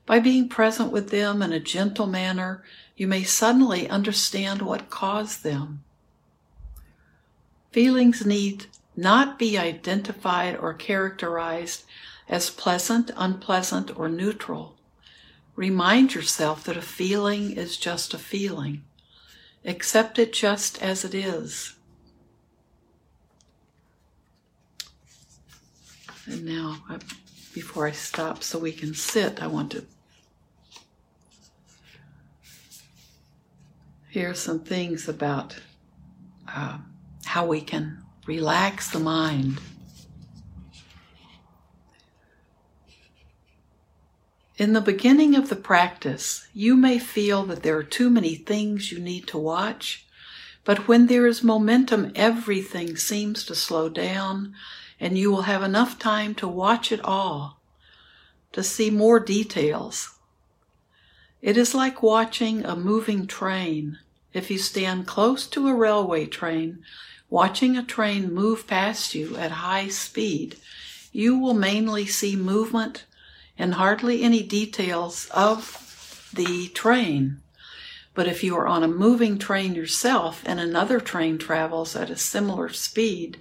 By 0.06 0.20
being 0.20 0.48
present 0.48 0.92
with 0.92 1.10
them 1.10 1.42
in 1.42 1.52
a 1.52 1.60
gentle 1.60 2.08
manner, 2.08 2.64
you 2.96 3.08
may 3.08 3.24
suddenly 3.24 3.90
understand 3.90 4.62
what 4.62 4.90
caused 4.90 5.44
them. 5.44 5.84
Feelings 7.72 8.26
need 8.26 8.66
not 8.96 9.40
be 9.40 9.58
identified 9.58 10.56
or 10.56 10.74
characterized 10.74 11.86
as 12.28 12.50
pleasant, 12.50 13.10
unpleasant, 13.16 13.98
or 13.98 14.10
neutral. 14.10 14.76
Remind 15.56 16.16
yourself 16.16 16.64
that 16.64 16.78
a 16.78 16.82
feeling 16.82 17.52
is 17.52 17.78
just 17.78 18.14
a 18.14 18.18
feeling. 18.18 18.84
Accept 19.66 20.18
it 20.18 20.34
just 20.34 20.82
as 20.82 21.06
it 21.06 21.14
is. 21.14 21.76
And 26.26 26.46
now, 26.46 26.78
before 27.54 27.88
I 27.88 27.92
stop 27.92 28.44
so 28.44 28.58
we 28.58 28.72
can 28.72 28.94
sit, 28.94 29.42
I 29.42 29.48
want 29.48 29.72
to 29.72 29.86
hear 34.10 34.34
some 34.34 34.60
things 34.60 35.08
about 35.08 35.60
uh, 36.48 36.78
how 37.26 37.46
we 37.46 37.62
can 37.62 38.04
relax 38.26 38.90
the 38.92 39.00
mind. 39.00 39.60
In 44.62 44.74
the 44.74 44.80
beginning 44.80 45.34
of 45.34 45.50
the 45.50 45.56
practice, 45.56 46.48
you 46.54 46.78
may 46.78 47.00
feel 47.00 47.46
that 47.46 47.64
there 47.64 47.76
are 47.78 47.84
too 47.84 48.12
many 48.12 48.36
things 48.36 48.92
you 48.92 49.00
need 49.00 49.26
to 49.30 49.40
watch, 49.40 50.06
but 50.64 50.88
when 50.88 51.08
there 51.08 51.26
is 51.26 51.44
momentum, 51.44 52.12
everything 52.14 52.96
seems 52.96 53.44
to 53.46 53.56
slow 53.56 53.90
down 53.90 54.54
and 55.00 55.18
you 55.18 55.32
will 55.32 55.50
have 55.50 55.64
enough 55.64 55.98
time 55.98 56.36
to 56.36 56.48
watch 56.48 56.92
it 56.92 57.04
all, 57.04 57.60
to 58.52 58.62
see 58.62 58.92
more 58.92 59.20
details. 59.20 60.20
It 61.42 61.58
is 61.58 61.74
like 61.74 62.04
watching 62.04 62.64
a 62.64 62.76
moving 62.76 63.26
train. 63.26 63.98
If 64.32 64.52
you 64.52 64.60
stand 64.60 65.08
close 65.08 65.48
to 65.48 65.70
a 65.70 65.74
railway 65.74 66.28
train, 66.28 66.84
watching 67.32 67.78
a 67.78 67.84
train 67.84 68.32
move 68.32 68.68
past 68.68 69.16
you 69.16 69.36
at 69.38 69.66
high 69.66 69.88
speed, 69.88 70.58
you 71.12 71.40
will 71.40 71.56
mainly 71.56 72.06
see 72.06 72.36
movement 72.36 73.06
and 73.62 73.76
hardly 73.76 74.24
any 74.24 74.42
details 74.42 75.30
of 75.30 76.32
the 76.34 76.68
train. 76.70 77.40
But 78.16 78.28
if 78.28 78.44
you 78.44 78.56
are 78.58 78.68
on 78.68 78.82
a 78.82 78.88
moving 78.88 79.38
train 79.38 79.76
yourself 79.76 80.42
and 80.48 80.60
another 80.60 81.00
train 81.00 81.38
travels 81.38 81.96
at 81.96 82.10
a 82.10 82.16
similar 82.18 82.70
speed, 82.70 83.38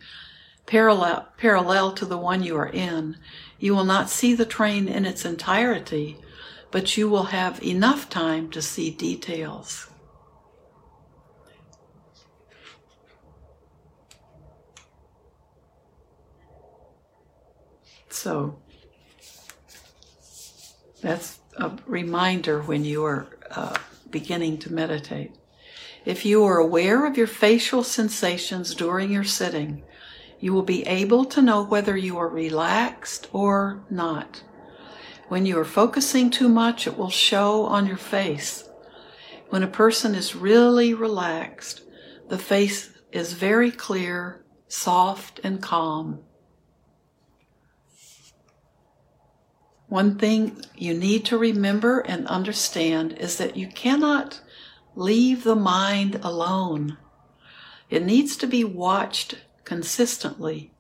parallel, 0.66 1.26
parallel 1.38 1.92
to 1.92 2.04
the 2.04 2.18
one 2.18 2.42
you 2.42 2.54
are 2.58 2.68
in, 2.68 3.16
you 3.58 3.74
will 3.74 3.84
not 3.84 4.10
see 4.10 4.34
the 4.34 4.44
train 4.44 4.88
in 4.88 5.06
its 5.06 5.24
entirety, 5.24 6.18
but 6.70 6.98
you 6.98 7.08
will 7.08 7.32
have 7.32 7.62
enough 7.62 8.10
time 8.10 8.50
to 8.50 8.60
see 8.60 8.90
details. 8.90 9.86
So 18.10 18.58
that's 21.00 21.38
a 21.56 21.72
reminder 21.86 22.62
when 22.62 22.84
you 22.84 23.04
are 23.04 23.26
uh, 23.50 23.76
beginning 24.10 24.58
to 24.58 24.72
meditate. 24.72 25.34
If 26.04 26.24
you 26.24 26.44
are 26.44 26.58
aware 26.58 27.06
of 27.06 27.16
your 27.16 27.26
facial 27.26 27.84
sensations 27.84 28.74
during 28.74 29.10
your 29.10 29.24
sitting, 29.24 29.82
you 30.38 30.54
will 30.54 30.62
be 30.62 30.86
able 30.86 31.26
to 31.26 31.42
know 31.42 31.62
whether 31.62 31.96
you 31.96 32.16
are 32.18 32.28
relaxed 32.28 33.28
or 33.32 33.84
not. 33.90 34.42
When 35.28 35.46
you 35.46 35.58
are 35.58 35.64
focusing 35.64 36.30
too 36.30 36.48
much, 36.48 36.86
it 36.86 36.96
will 36.96 37.10
show 37.10 37.64
on 37.64 37.86
your 37.86 37.98
face. 37.98 38.68
When 39.50 39.62
a 39.62 39.68
person 39.68 40.14
is 40.14 40.34
really 40.34 40.94
relaxed, 40.94 41.82
the 42.28 42.38
face 42.38 42.90
is 43.12 43.34
very 43.34 43.70
clear, 43.70 44.44
soft, 44.68 45.40
and 45.44 45.60
calm. 45.60 46.20
One 49.90 50.18
thing 50.18 50.64
you 50.76 50.94
need 50.94 51.24
to 51.24 51.36
remember 51.36 51.98
and 51.98 52.24
understand 52.28 53.14
is 53.14 53.38
that 53.38 53.56
you 53.56 53.66
cannot 53.66 54.40
leave 54.94 55.42
the 55.42 55.56
mind 55.56 56.20
alone. 56.22 56.96
It 57.90 58.04
needs 58.04 58.36
to 58.36 58.46
be 58.46 58.62
watched 58.62 59.38
consistently. 59.64 60.70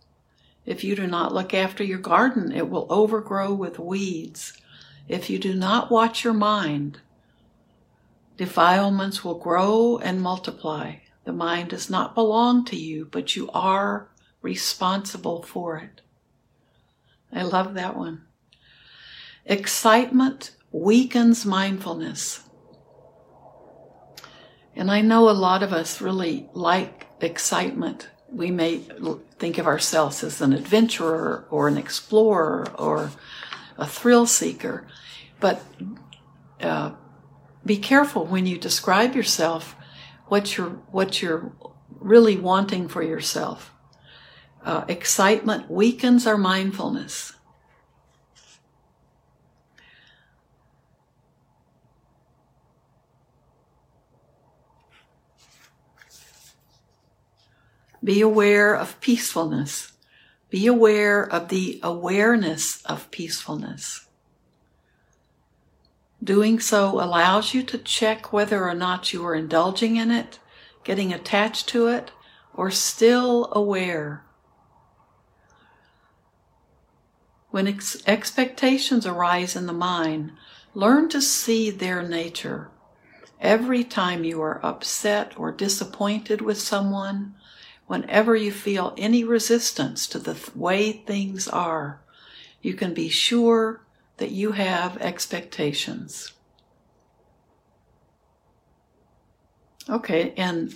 If 0.64 0.84
you 0.84 0.94
do 0.94 1.08
not 1.08 1.34
look 1.34 1.52
after 1.52 1.82
your 1.82 1.98
garden, 1.98 2.52
it 2.52 2.70
will 2.70 2.86
overgrow 2.88 3.52
with 3.52 3.80
weeds. 3.80 4.52
If 5.08 5.28
you 5.28 5.40
do 5.40 5.54
not 5.56 5.90
watch 5.90 6.22
your 6.22 6.32
mind, 6.32 7.00
defilements 8.36 9.24
will 9.24 9.40
grow 9.40 9.98
and 9.98 10.22
multiply. 10.22 10.98
The 11.24 11.32
mind 11.32 11.70
does 11.70 11.90
not 11.90 12.14
belong 12.14 12.64
to 12.66 12.76
you, 12.76 13.08
but 13.10 13.34
you 13.34 13.50
are 13.50 14.08
responsible 14.40 15.42
for 15.42 15.78
it. 15.78 16.00
I 17.32 17.42
love 17.42 17.74
that 17.74 17.96
one. 17.96 18.26
Excitement 19.46 20.52
weakens 20.72 21.44
mindfulness. 21.44 22.42
And 24.76 24.90
I 24.90 25.00
know 25.00 25.28
a 25.28 25.32
lot 25.32 25.62
of 25.62 25.72
us 25.72 26.00
really 26.00 26.48
like 26.54 27.06
excitement. 27.20 28.08
We 28.30 28.50
may 28.50 28.78
think 29.38 29.58
of 29.58 29.66
ourselves 29.66 30.22
as 30.22 30.40
an 30.40 30.52
adventurer 30.52 31.46
or 31.50 31.68
an 31.68 31.76
explorer 31.76 32.70
or 32.78 33.10
a 33.76 33.86
thrill 33.86 34.26
seeker, 34.26 34.86
but 35.40 35.62
uh, 36.60 36.92
be 37.64 37.76
careful 37.76 38.24
when 38.26 38.46
you 38.46 38.58
describe 38.58 39.14
yourself 39.14 39.74
what 40.28 40.56
you're 40.56 40.70
what 40.92 41.20
you're 41.20 41.52
really 41.88 42.36
wanting 42.36 42.88
for 42.88 43.02
yourself. 43.02 43.72
Uh, 44.64 44.84
excitement 44.88 45.70
weakens 45.70 46.26
our 46.26 46.38
mindfulness. 46.38 47.32
Be 58.02 58.20
aware 58.20 58.74
of 58.74 59.00
peacefulness. 59.00 59.92
Be 60.48 60.66
aware 60.66 61.22
of 61.22 61.48
the 61.48 61.78
awareness 61.82 62.82
of 62.86 63.10
peacefulness. 63.10 64.06
Doing 66.22 66.60
so 66.60 67.00
allows 67.00 67.54
you 67.54 67.62
to 67.62 67.78
check 67.78 68.32
whether 68.32 68.66
or 68.68 68.74
not 68.74 69.12
you 69.12 69.24
are 69.24 69.34
indulging 69.34 69.96
in 69.96 70.10
it, 70.10 70.38
getting 70.84 71.12
attached 71.12 71.68
to 71.68 71.88
it, 71.88 72.10
or 72.52 72.70
still 72.70 73.48
aware. 73.52 74.24
When 77.50 77.66
ex- 77.66 78.02
expectations 78.06 79.06
arise 79.06 79.56
in 79.56 79.66
the 79.66 79.72
mind, 79.72 80.32
learn 80.74 81.08
to 81.10 81.22
see 81.22 81.70
their 81.70 82.02
nature. 82.02 82.70
Every 83.40 83.82
time 83.82 84.24
you 84.24 84.42
are 84.42 84.64
upset 84.64 85.38
or 85.38 85.50
disappointed 85.50 86.42
with 86.42 86.60
someone, 86.60 87.34
whenever 87.90 88.36
you 88.36 88.52
feel 88.52 88.94
any 88.96 89.24
resistance 89.24 90.06
to 90.06 90.16
the 90.16 90.34
th- 90.34 90.54
way 90.54 90.92
things 90.92 91.48
are, 91.48 92.00
you 92.62 92.72
can 92.72 92.94
be 92.94 93.08
sure 93.08 93.84
that 94.18 94.30
you 94.30 94.52
have 94.52 94.96
expectations. 94.98 96.32
Okay, 99.88 100.32
and 100.36 100.72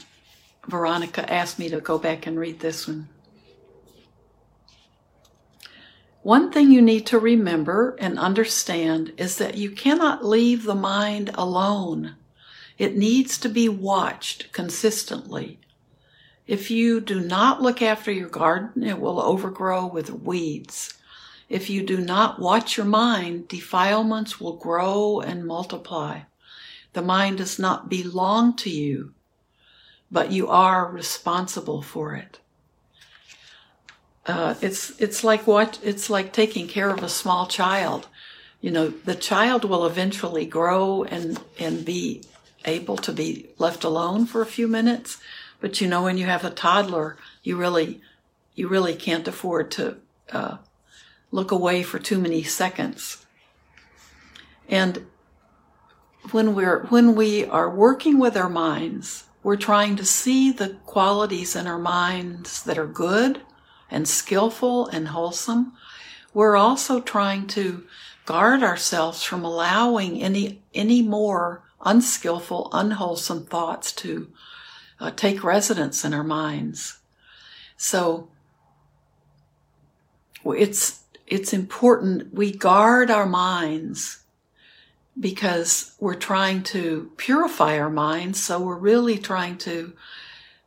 Veronica 0.67 1.33
asked 1.33 1.57
me 1.57 1.69
to 1.69 1.81
go 1.81 1.99
back 1.99 2.27
and 2.27 2.37
read 2.37 2.59
this 2.59 2.89
one. 2.89 3.09
One 6.25 6.51
thing 6.51 6.73
you 6.73 6.83
need 6.83 7.07
to 7.07 7.19
remember 7.21 7.97
and 8.01 8.19
understand 8.19 9.13
is 9.17 9.39
that 9.39 9.57
you 9.57 9.71
cannot 9.71 10.25
leave 10.25 10.65
the 10.65 10.75
mind 10.75 11.31
alone. 11.35 12.17
It 12.77 12.97
needs 12.97 13.39
to 13.39 13.49
be 13.49 13.69
watched 13.69 14.53
consistently 14.53 15.61
if 16.47 16.71
you 16.71 17.01
do 17.01 17.21
not 17.21 17.63
look 17.63 17.81
after 17.81 18.13
your 18.13 18.29
garden, 18.29 18.83
it 18.85 19.01
will 19.01 19.21
overgrow 19.21 19.87
with 19.87 20.11
weeds. 20.11 20.95
If 21.49 21.71
you 21.71 21.83
do 21.83 21.99
not 21.99 22.39
watch 22.39 22.77
your 22.77 22.87
mind, 22.87 23.49
defilements 23.49 24.41
will 24.41 24.57
grow 24.57 25.21
and 25.21 25.47
multiply. 25.47 26.21
The 26.93 27.03
mind 27.03 27.39
does 27.39 27.59
not 27.59 27.89
belong 27.89 28.57
to 28.57 28.71
you, 28.71 29.15
but 30.11 30.33
you 30.33 30.49
are 30.49 30.91
responsible 30.91 31.83
for 31.83 32.15
it. 32.15 32.39
Uh, 34.27 34.55
it's 34.63 34.99
it's 35.01 35.23
like 35.23 35.47
what 35.47 35.79
it's 35.83 36.09
like 36.09 36.33
taking 36.33 36.67
care 36.67 36.91
of 36.91 37.03
a 37.03 37.09
small 37.09 37.47
child. 37.47 38.09
You 38.61 38.71
know, 38.71 38.89
the 38.89 39.15
child 39.15 39.65
will 39.65 39.85
eventually 39.85 40.47
grow 40.47 41.05
and 41.05 41.39
and 41.59 41.85
be 41.85 42.23
able 42.65 42.97
to 42.97 43.13
be 43.13 43.51
left 43.59 43.85
alone 43.85 44.25
for 44.25 44.41
a 44.41 44.47
few 44.47 44.67
minutes, 44.67 45.19
but 45.65 45.81
you 45.81 45.89
know, 45.89 46.03
when 46.03 46.19
you 46.19 46.27
have 46.27 46.45
a 46.45 46.51
toddler, 46.51 47.17
you 47.43 47.57
really, 47.57 48.03
you 48.55 48.69
really 48.69 48.95
can't 48.95 49.27
afford 49.27 49.71
to 49.71 49.97
uh, 50.31 50.59
look 51.31 51.53
away 51.53 51.83
for 51.83 51.99
too 51.99 52.19
many 52.19 52.43
seconds. 52.43 53.25
And 54.69 55.07
when 56.33 56.55
we're 56.55 56.85
when 56.89 57.15
we 57.15 57.47
are 57.47 57.71
working 57.71 58.19
with 58.19 58.37
our 58.37 58.51
minds, 58.51 59.25
we're 59.43 59.57
trying 59.57 59.97
to 59.97 60.05
see 60.05 60.53
the 60.53 60.77
qualities 60.85 61.57
in 61.57 61.67
our 61.67 61.79
minds 61.79 62.63
that 62.65 62.77
are 62.77 62.87
good 62.87 63.41
and 63.91 64.07
skillful 64.07 64.89
and 64.89 65.09
wholesome. 65.09 65.73
We're 66.35 66.57
also 66.57 67.01
trying 67.01 67.47
to 67.57 67.87
guard 68.27 68.63
ourselves 68.63 69.23
from 69.23 69.47
allowing 69.47 70.23
any 70.23 70.61
any 70.75 71.01
more 71.01 71.63
unskillful, 71.87 72.69
unwholesome 72.71 73.47
thoughts 73.47 73.93
to 73.93 74.31
uh, 75.05 75.11
take 75.11 75.45
residence 75.45 76.03
in 76.03 76.15
our 76.15 76.25
minds. 76.25 76.99
So 77.77 78.29
it's 80.47 81.03
it's 81.27 81.53
important 81.53 82.33
we 82.33 82.53
guard 82.53 83.11
our 83.11 83.27
minds 83.27 84.23
because 85.21 85.95
we're 86.01 86.15
trying 86.15 86.63
to 86.63 87.13
purify 87.19 87.79
our 87.79 87.91
minds. 87.91 88.43
So 88.43 88.59
we're 88.61 88.79
really 88.79 89.19
trying 89.19 89.59
to 89.59 89.93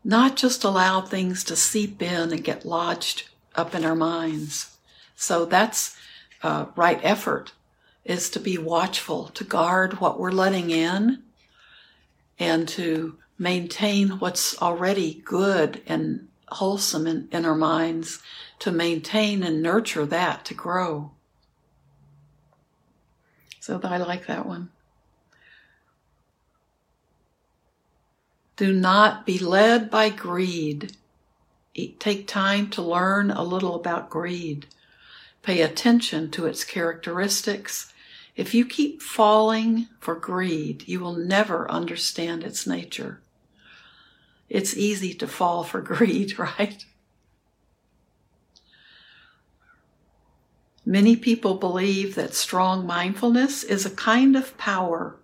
not 0.04 0.36
just 0.36 0.64
allow 0.64 1.02
things 1.02 1.44
to 1.46 1.56
seep 1.56 2.02
in 2.02 2.32
and 2.32 2.44
get 2.44 2.66
lodged 2.66 3.30
up 3.56 3.74
in 3.74 3.84
our 3.84 3.96
minds. 3.96 4.78
So 5.16 5.46
that's 5.46 5.98
uh, 6.44 6.68
right 6.76 7.00
effort 7.04 7.54
is 8.06 8.30
to 8.30 8.40
be 8.40 8.58
watchful, 8.60 9.30
to 9.30 9.44
guard 9.44 10.00
what 10.00 10.20
we're 10.20 10.32
letting 10.32 10.70
in, 10.70 11.24
and 12.40 12.68
to 12.70 13.18
maintain 13.38 14.20
what's 14.20 14.60
already 14.62 15.22
good 15.26 15.82
and 15.86 16.28
wholesome 16.50 17.06
in, 17.08 17.28
in 17.32 17.46
our 17.46 17.56
minds, 17.56 18.20
to 18.60 18.72
maintain 18.72 19.44
and 19.44 19.62
nurture 19.62 20.06
that 20.06 20.46
to 20.46 20.54
grow. 20.54 21.12
So 23.60 23.80
I 23.84 23.98
like 23.98 24.28
that 24.28 24.46
one. 24.46 24.70
Do 28.56 28.74
not 28.74 29.26
be 29.26 29.38
led 29.38 29.92
by 29.92 30.10
greed. 30.10 30.94
Take 32.00 32.28
time 32.28 32.70
to 32.72 32.82
learn 32.82 33.30
a 33.30 33.44
little 33.44 33.76
about 33.76 34.10
greed. 34.10 34.66
Pay 35.44 35.62
attention 35.62 36.32
to 36.32 36.46
its 36.48 36.64
characteristics 36.64 37.94
If 38.38 38.54
you 38.54 38.66
keep 38.66 39.02
falling 39.02 39.88
for 40.00 40.14
greed, 40.14 40.88
you 40.88 41.00
will 41.00 41.16
never 41.16 41.70
understand 41.72 42.44
its 42.44 42.68
nature. 42.68 43.20
It's 44.50 44.78
easy 44.78 45.14
to 45.16 45.28
fall 45.28 45.64
for 45.64 45.82
greed, 45.82 46.38
right? 46.40 46.86
Many 50.86 51.16
people 51.18 51.56
believe 51.56 52.16
that 52.16 52.34
strong 52.34 52.88
mindfulness 52.88 53.64
is 53.64 53.86
a 53.86 53.90
kind 53.90 54.36
of 54.36 54.58
power. 54.58 55.18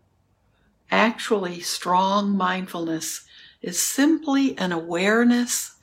Actually, 0.92 1.62
strong 1.62 2.36
mindfulness 2.36 3.26
is 3.62 3.80
simply 3.80 4.58
an 4.58 4.74
awareness 4.74 5.76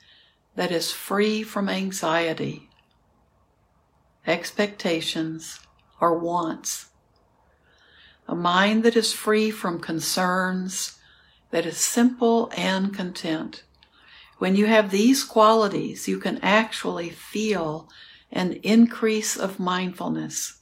that 0.55 0.71
is 0.71 0.91
free 0.91 1.41
from 1.41 1.67
anxiety, 1.67 2.69
expectations, 4.27 5.59
or 5.99 6.17
wants 6.17 6.91
a 8.31 8.35
mind 8.35 8.83
that 8.83 8.95
is 8.95 9.11
free 9.11 9.51
from 9.51 9.79
concerns, 9.79 10.97
that 11.51 11.65
is 11.65 11.77
simple 11.77 12.51
and 12.55 12.93
content. 12.93 13.63
When 14.39 14.55
you 14.55 14.65
have 14.65 14.89
these 14.89 15.23
qualities, 15.23 16.07
you 16.07 16.17
can 16.17 16.39
actually 16.39 17.09
feel 17.09 17.87
an 18.31 18.53
increase 18.63 19.37
of 19.37 19.59
mindfulness. 19.59 20.61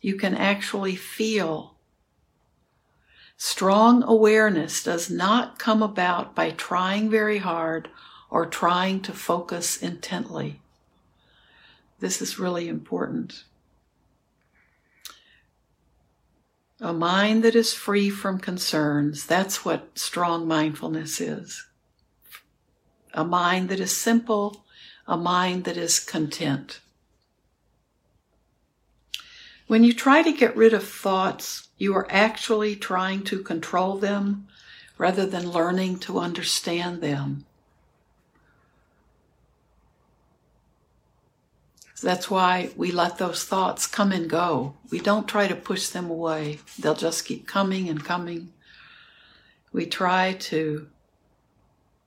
You 0.00 0.16
can 0.16 0.34
actually 0.34 0.96
feel. 0.96 1.76
Strong 3.36 4.02
awareness 4.02 4.82
does 4.82 5.08
not 5.08 5.58
come 5.58 5.82
about 5.82 6.34
by 6.34 6.50
trying 6.50 7.08
very 7.08 7.38
hard 7.38 7.88
or 8.28 8.44
trying 8.44 9.00
to 9.00 9.12
focus 9.12 9.76
intently. 9.76 10.60
This 12.00 12.20
is 12.20 12.38
really 12.38 12.68
important. 12.68 13.44
A 16.80 16.92
mind 16.92 17.44
that 17.44 17.54
is 17.54 17.72
free 17.72 18.10
from 18.10 18.40
concerns. 18.40 19.26
That's 19.26 19.64
what 19.64 19.96
strong 19.98 20.48
mindfulness 20.48 21.20
is. 21.20 21.66
A 23.12 23.24
mind 23.24 23.68
that 23.68 23.78
is 23.78 23.96
simple, 23.96 24.64
a 25.06 25.16
mind 25.16 25.64
that 25.64 25.76
is 25.76 26.00
content. 26.00 26.80
When 29.66 29.84
you 29.84 29.92
try 29.92 30.22
to 30.22 30.32
get 30.32 30.56
rid 30.56 30.74
of 30.74 30.86
thoughts, 30.86 31.68
you 31.78 31.94
are 31.94 32.08
actually 32.10 32.76
trying 32.76 33.22
to 33.24 33.42
control 33.42 33.96
them 33.96 34.48
rather 34.98 35.24
than 35.26 35.50
learning 35.50 35.98
to 36.00 36.18
understand 36.18 37.00
them. 37.00 37.46
That's 42.02 42.30
why 42.30 42.70
we 42.76 42.90
let 42.90 43.18
those 43.18 43.44
thoughts 43.44 43.86
come 43.86 44.12
and 44.12 44.28
go. 44.28 44.74
We 44.90 44.98
don't 44.98 45.28
try 45.28 45.46
to 45.48 45.54
push 45.54 45.88
them 45.88 46.10
away, 46.10 46.58
they'll 46.78 46.94
just 46.94 47.24
keep 47.24 47.46
coming 47.46 47.88
and 47.88 48.04
coming. 48.04 48.52
We 49.72 49.86
try 49.86 50.34
to, 50.34 50.88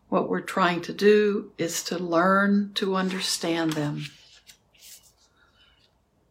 what 0.08 0.30
we're 0.30 0.42
trying 0.42 0.82
to 0.82 0.94
do 0.94 1.52
is 1.58 1.84
to 1.84 1.98
learn 1.98 2.72
to 2.76 2.96
understand 2.96 3.74
them. 3.74 4.06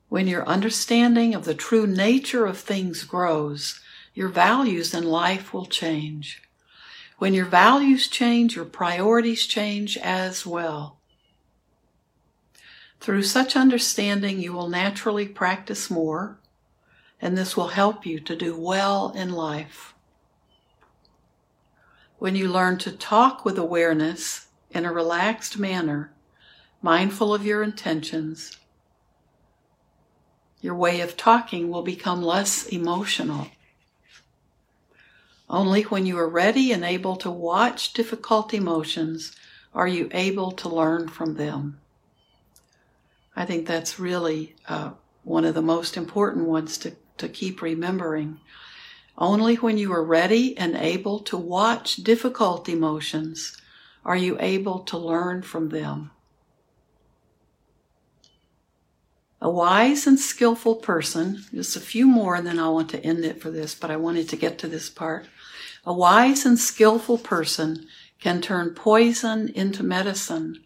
When 0.09 0.29
your 0.29 0.47
understanding 0.47 1.35
of 1.35 1.45
the 1.45 1.55
true 1.55 1.87
nature 1.87 2.47
of 2.47 2.59
things 2.59 3.05
grows, 3.05 3.81
your 4.14 4.29
values 4.29 4.95
in 4.95 5.05
life 5.05 5.53
will 5.53 5.66
change. 5.66 6.42
When 7.19 7.35
your 7.35 7.45
values 7.45 8.09
change, 8.09 8.57
your 8.57 8.64
priorities 8.64 9.47
change 9.47 9.99
as 9.99 10.47
well. 10.47 10.96
Through 13.07 13.23
such 13.23 13.55
understanding, 13.55 14.40
you 14.40 14.53
will 14.53 14.69
naturally 14.69 15.29
practice 15.29 15.88
more, 15.88 16.40
and 17.23 17.38
this 17.38 17.57
will 17.57 17.69
help 17.69 18.05
you 18.05 18.19
to 18.19 18.35
do 18.35 18.59
well 18.59 19.12
in 19.14 19.31
life. 19.31 19.95
When 22.19 22.35
you 22.35 22.49
learn 22.49 22.79
to 22.79 22.90
talk 22.90 23.45
with 23.45 23.59
awareness 23.59 24.49
in 24.73 24.85
a 24.85 24.92
relaxed 24.92 25.57
manner, 25.57 26.12
mindful 26.83 27.33
of 27.33 27.47
your 27.47 27.62
intentions, 27.62 28.59
your 30.61 30.75
way 30.75 31.01
of 31.01 31.16
talking 31.16 31.71
will 31.71 31.83
become 31.83 32.25
less 32.25 32.66
emotional. 32.66 33.47
Only 35.49 35.83
when 35.83 36.07
you 36.07 36.19
are 36.19 36.29
ready 36.29 36.73
and 36.73 36.83
able 36.83 37.14
to 37.19 37.31
watch 37.31 37.92
difficult 37.92 38.53
emotions 38.53 39.37
are 39.73 39.87
you 39.87 40.09
able 40.11 40.51
to 40.51 40.69
learn 40.69 41.07
from 41.07 41.37
them. 41.37 41.79
I 43.37 43.44
think 43.44 43.66
that's 43.66 44.01
really 44.01 44.57
uh, 44.66 44.92
one 45.22 45.44
of 45.44 45.55
the 45.55 45.62
most 45.62 45.99
important 45.99 46.46
ones 46.46 46.79
to, 46.79 46.96
to 47.18 47.29
keep 47.29 47.61
remembering. 47.61 48.40
Only 49.18 49.57
when 49.57 49.77
you 49.77 49.92
are 49.92 50.05
ready 50.05 50.57
and 50.57 50.75
able 50.75 51.20
to 51.20 51.37
watch 51.37 51.96
difficult 51.96 52.68
emotions 52.68 53.57
are 54.05 54.16
you 54.16 54.37
able 54.40 54.81
to 54.81 54.96
learn 54.96 55.42
from 55.42 55.68
them. 55.68 56.11
A 59.40 59.51
wise 59.51 60.07
and 60.07 60.18
skillful 60.18 60.77
person, 60.77 61.44
just 61.53 61.77
a 61.77 61.81
few 61.81 62.07
more 62.07 62.35
and 62.35 62.46
then 62.46 62.59
I 62.59 62.68
want 62.70 62.88
to 62.90 63.05
end 63.05 63.25
it 63.25 63.40
for 63.40 63.51
this, 63.51 63.75
but 63.75 63.90
I 63.90 63.96
wanted 63.96 64.29
to 64.31 64.37
get 64.37 64.59
to 64.59 64.68
this 64.68 64.88
part. 64.88 65.27
A 65.85 65.92
wise 65.92 66.46
and 66.46 66.59
skillful 66.59 67.18
person 67.18 67.87
can 68.20 68.40
turn 68.40 68.70
poison 68.70 69.49
into 69.51 69.83
medicine. 69.83 70.64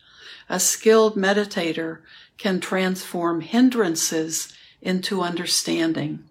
A 0.49 0.61
skilled 0.61 1.17
meditator 1.17 1.99
can 2.41 2.59
transform 2.59 3.43
hindrances 3.43 4.51
into 4.81 5.21
understanding. 5.21 6.25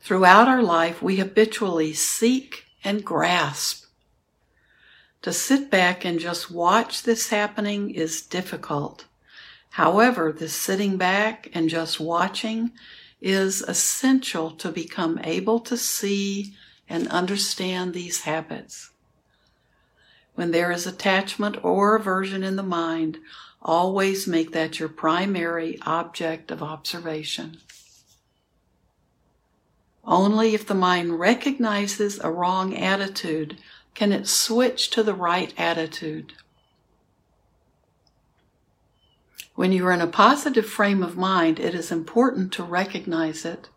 Throughout 0.00 0.48
our 0.48 0.62
life, 0.62 1.02
we 1.02 1.16
habitually 1.16 1.92
seek 1.92 2.64
and 2.82 3.04
grasp. 3.04 3.84
To 5.20 5.32
sit 5.32 5.70
back 5.70 6.06
and 6.06 6.18
just 6.18 6.50
watch 6.50 7.02
this 7.02 7.28
happening 7.28 7.90
is 7.90 8.22
difficult. 8.22 9.04
However, 9.70 10.32
this 10.32 10.54
sitting 10.54 10.96
back 10.96 11.50
and 11.52 11.68
just 11.68 12.00
watching 12.00 12.72
is 13.20 13.60
essential 13.60 14.50
to 14.52 14.72
become 14.72 15.20
able 15.22 15.60
to 15.60 15.76
see 15.76 16.54
and 16.88 17.06
understand 17.08 17.92
these 17.92 18.22
habits. 18.22 18.90
When 20.34 20.50
there 20.50 20.72
is 20.72 20.86
attachment 20.86 21.62
or 21.62 21.94
aversion 21.94 22.42
in 22.42 22.56
the 22.56 22.62
mind, 22.62 23.18
Always 23.64 24.26
make 24.26 24.50
that 24.52 24.80
your 24.80 24.88
primary 24.88 25.78
object 25.82 26.50
of 26.50 26.62
observation. 26.62 27.58
Only 30.04 30.54
if 30.54 30.66
the 30.66 30.74
mind 30.74 31.20
recognizes 31.20 32.18
a 32.18 32.30
wrong 32.30 32.76
attitude 32.76 33.58
can 33.94 34.10
it 34.10 34.26
switch 34.26 34.90
to 34.90 35.02
the 35.04 35.14
right 35.14 35.54
attitude. 35.56 36.32
When 39.54 39.70
you 39.70 39.86
are 39.86 39.92
in 39.92 40.00
a 40.00 40.08
positive 40.08 40.66
frame 40.66 41.02
of 41.02 41.16
mind, 41.16 41.60
it 41.60 41.74
is 41.74 41.92
important 41.92 42.52
to 42.54 42.64
recognize 42.64 43.44
it. 43.44 43.68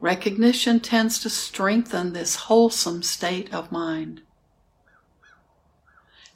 Recognition 0.00 0.80
tends 0.80 1.18
to 1.18 1.28
strengthen 1.28 2.12
this 2.12 2.36
wholesome 2.36 3.02
state 3.02 3.52
of 3.52 3.70
mind. 3.70 4.22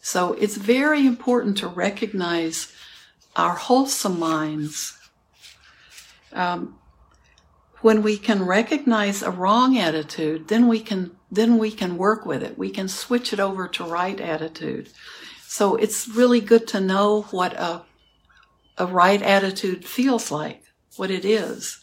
So 0.06 0.34
it's 0.34 0.56
very 0.56 1.04
important 1.04 1.58
to 1.58 1.66
recognize 1.66 2.72
our 3.34 3.56
wholesome 3.56 4.20
minds. 4.20 4.96
Um, 6.32 6.78
when 7.80 8.04
we 8.04 8.16
can 8.16 8.46
recognize 8.46 9.20
a 9.20 9.32
wrong 9.32 9.76
attitude, 9.76 10.46
then 10.46 10.68
we 10.68 10.78
can 10.78 11.16
then 11.28 11.58
we 11.58 11.72
can 11.72 11.98
work 11.98 12.24
with 12.24 12.44
it. 12.44 12.56
We 12.56 12.70
can 12.70 12.86
switch 12.86 13.32
it 13.32 13.40
over 13.40 13.66
to 13.66 13.82
right 13.82 14.20
attitude. 14.20 14.90
So 15.48 15.74
it's 15.74 16.06
really 16.06 16.40
good 16.40 16.68
to 16.68 16.80
know 16.80 17.22
what 17.32 17.54
a 17.54 17.82
a 18.78 18.86
right 18.86 19.20
attitude 19.20 19.84
feels 19.84 20.30
like, 20.30 20.62
what 20.94 21.10
it 21.10 21.24
is. 21.24 21.80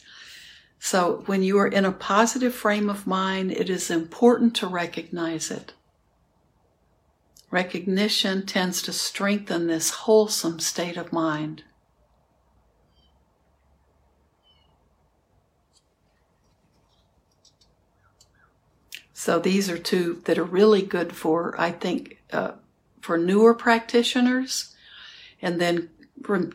So 0.80 1.24
when 1.26 1.44
you 1.44 1.60
are 1.60 1.68
in 1.68 1.84
a 1.84 1.92
positive 1.92 2.56
frame 2.56 2.90
of 2.90 3.06
mind, 3.06 3.52
it 3.52 3.70
is 3.70 3.92
important 3.92 4.56
to 4.56 4.68
recognize 4.68 5.52
it. 5.52 5.74
Recognition 7.54 8.48
tends 8.48 8.82
to 8.82 8.92
strengthen 8.92 9.68
this 9.68 9.92
wholesome 9.92 10.60
state 10.60 10.98
of 10.98 11.14
mind. 11.14 11.64
So 19.14 19.38
these 19.38 19.70
are 19.70 19.78
two 19.78 20.24
that 20.26 20.40
are 20.40 20.44
really 20.44 20.82
good 20.82 21.16
for, 21.16 21.54
I 21.62 21.70
think, 21.70 22.24
uh, 22.32 22.54
for 23.02 23.20
newer 23.20 23.54
practitioners. 23.54 24.76
And 25.40 25.62
then 25.62 25.92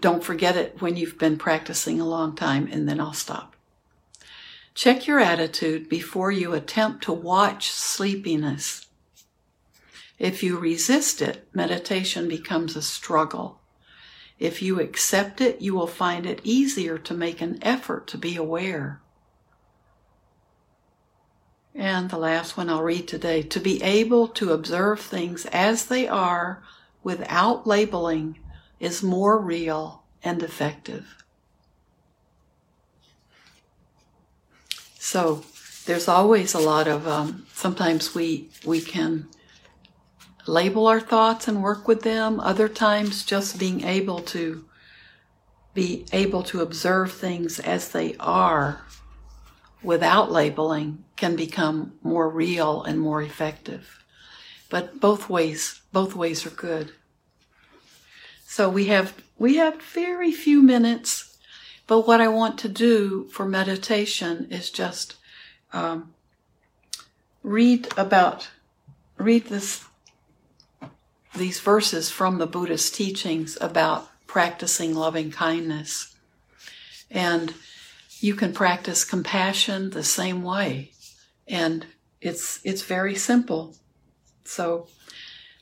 don't 0.00 0.24
forget 0.24 0.56
it 0.56 0.82
when 0.82 0.96
you've 0.96 1.16
been 1.16 1.38
practicing 1.38 2.00
a 2.00 2.08
long 2.08 2.34
time, 2.34 2.68
and 2.72 2.88
then 2.88 3.00
I'll 3.00 3.12
stop. 3.12 3.54
Check 4.74 5.06
your 5.06 5.20
attitude 5.20 5.88
before 5.88 6.32
you 6.32 6.54
attempt 6.54 7.04
to 7.04 7.12
watch 7.12 7.70
sleepiness. 7.70 8.87
If 10.18 10.42
you 10.42 10.58
resist 10.58 11.22
it, 11.22 11.48
meditation 11.54 12.28
becomes 12.28 12.74
a 12.74 12.82
struggle. 12.82 13.60
If 14.38 14.62
you 14.62 14.80
accept 14.80 15.40
it, 15.40 15.60
you 15.60 15.74
will 15.74 15.86
find 15.86 16.26
it 16.26 16.40
easier 16.44 16.98
to 16.98 17.14
make 17.14 17.40
an 17.40 17.58
effort 17.62 18.06
to 18.08 18.18
be 18.18 18.36
aware. 18.36 19.00
And 21.74 22.10
the 22.10 22.18
last 22.18 22.56
one 22.56 22.68
I'll 22.68 22.82
read 22.82 23.06
today 23.06 23.42
to 23.42 23.60
be 23.60 23.82
able 23.82 24.26
to 24.28 24.52
observe 24.52 25.00
things 25.00 25.46
as 25.46 25.86
they 25.86 26.08
are 26.08 26.62
without 27.04 27.66
labeling 27.66 28.38
is 28.80 29.02
more 29.02 29.38
real 29.38 30.02
and 30.24 30.42
effective. 30.42 31.22
So 34.98 35.44
there's 35.86 36.08
always 36.08 36.54
a 36.54 36.58
lot 36.58 36.88
of 36.88 37.06
um, 37.06 37.46
sometimes 37.54 38.14
we 38.14 38.50
we 38.64 38.80
can 38.80 39.28
label 40.48 40.86
our 40.86 41.00
thoughts 41.00 41.46
and 41.46 41.62
work 41.62 41.86
with 41.86 42.02
them. 42.02 42.40
Other 42.40 42.68
times, 42.68 43.24
just 43.24 43.58
being 43.58 43.84
able 43.84 44.20
to 44.20 44.64
be 45.74 46.06
able 46.12 46.42
to 46.42 46.60
observe 46.60 47.12
things 47.12 47.60
as 47.60 47.90
they 47.90 48.16
are 48.18 48.80
without 49.82 50.32
labeling 50.32 51.04
can 51.16 51.36
become 51.36 51.92
more 52.02 52.28
real 52.28 52.82
and 52.82 52.98
more 52.98 53.22
effective. 53.22 54.02
But 54.70 54.98
both 55.00 55.28
ways, 55.28 55.82
both 55.92 56.16
ways 56.16 56.44
are 56.46 56.50
good. 56.50 56.92
So 58.46 58.68
we 58.68 58.86
have 58.86 59.14
we 59.38 59.56
have 59.56 59.80
very 59.80 60.32
few 60.32 60.62
minutes, 60.62 61.38
but 61.86 62.06
what 62.06 62.20
I 62.20 62.28
want 62.28 62.58
to 62.60 62.68
do 62.68 63.28
for 63.30 63.46
meditation 63.46 64.48
is 64.50 64.70
just 64.70 65.14
um, 65.72 66.12
read 67.42 67.88
about 67.96 68.48
read 69.16 69.44
this 69.44 69.84
these 71.38 71.60
verses 71.60 72.10
from 72.10 72.38
the 72.38 72.46
Buddhist 72.46 72.94
teachings 72.94 73.56
about 73.60 74.08
practicing 74.26 74.94
loving 74.94 75.30
kindness. 75.30 76.14
And 77.10 77.54
you 78.20 78.34
can 78.34 78.52
practice 78.52 79.04
compassion 79.04 79.90
the 79.90 80.04
same 80.04 80.42
way. 80.42 80.92
And 81.46 81.86
it's 82.20 82.60
it's 82.64 82.82
very 82.82 83.14
simple. 83.14 83.76
So 84.44 84.88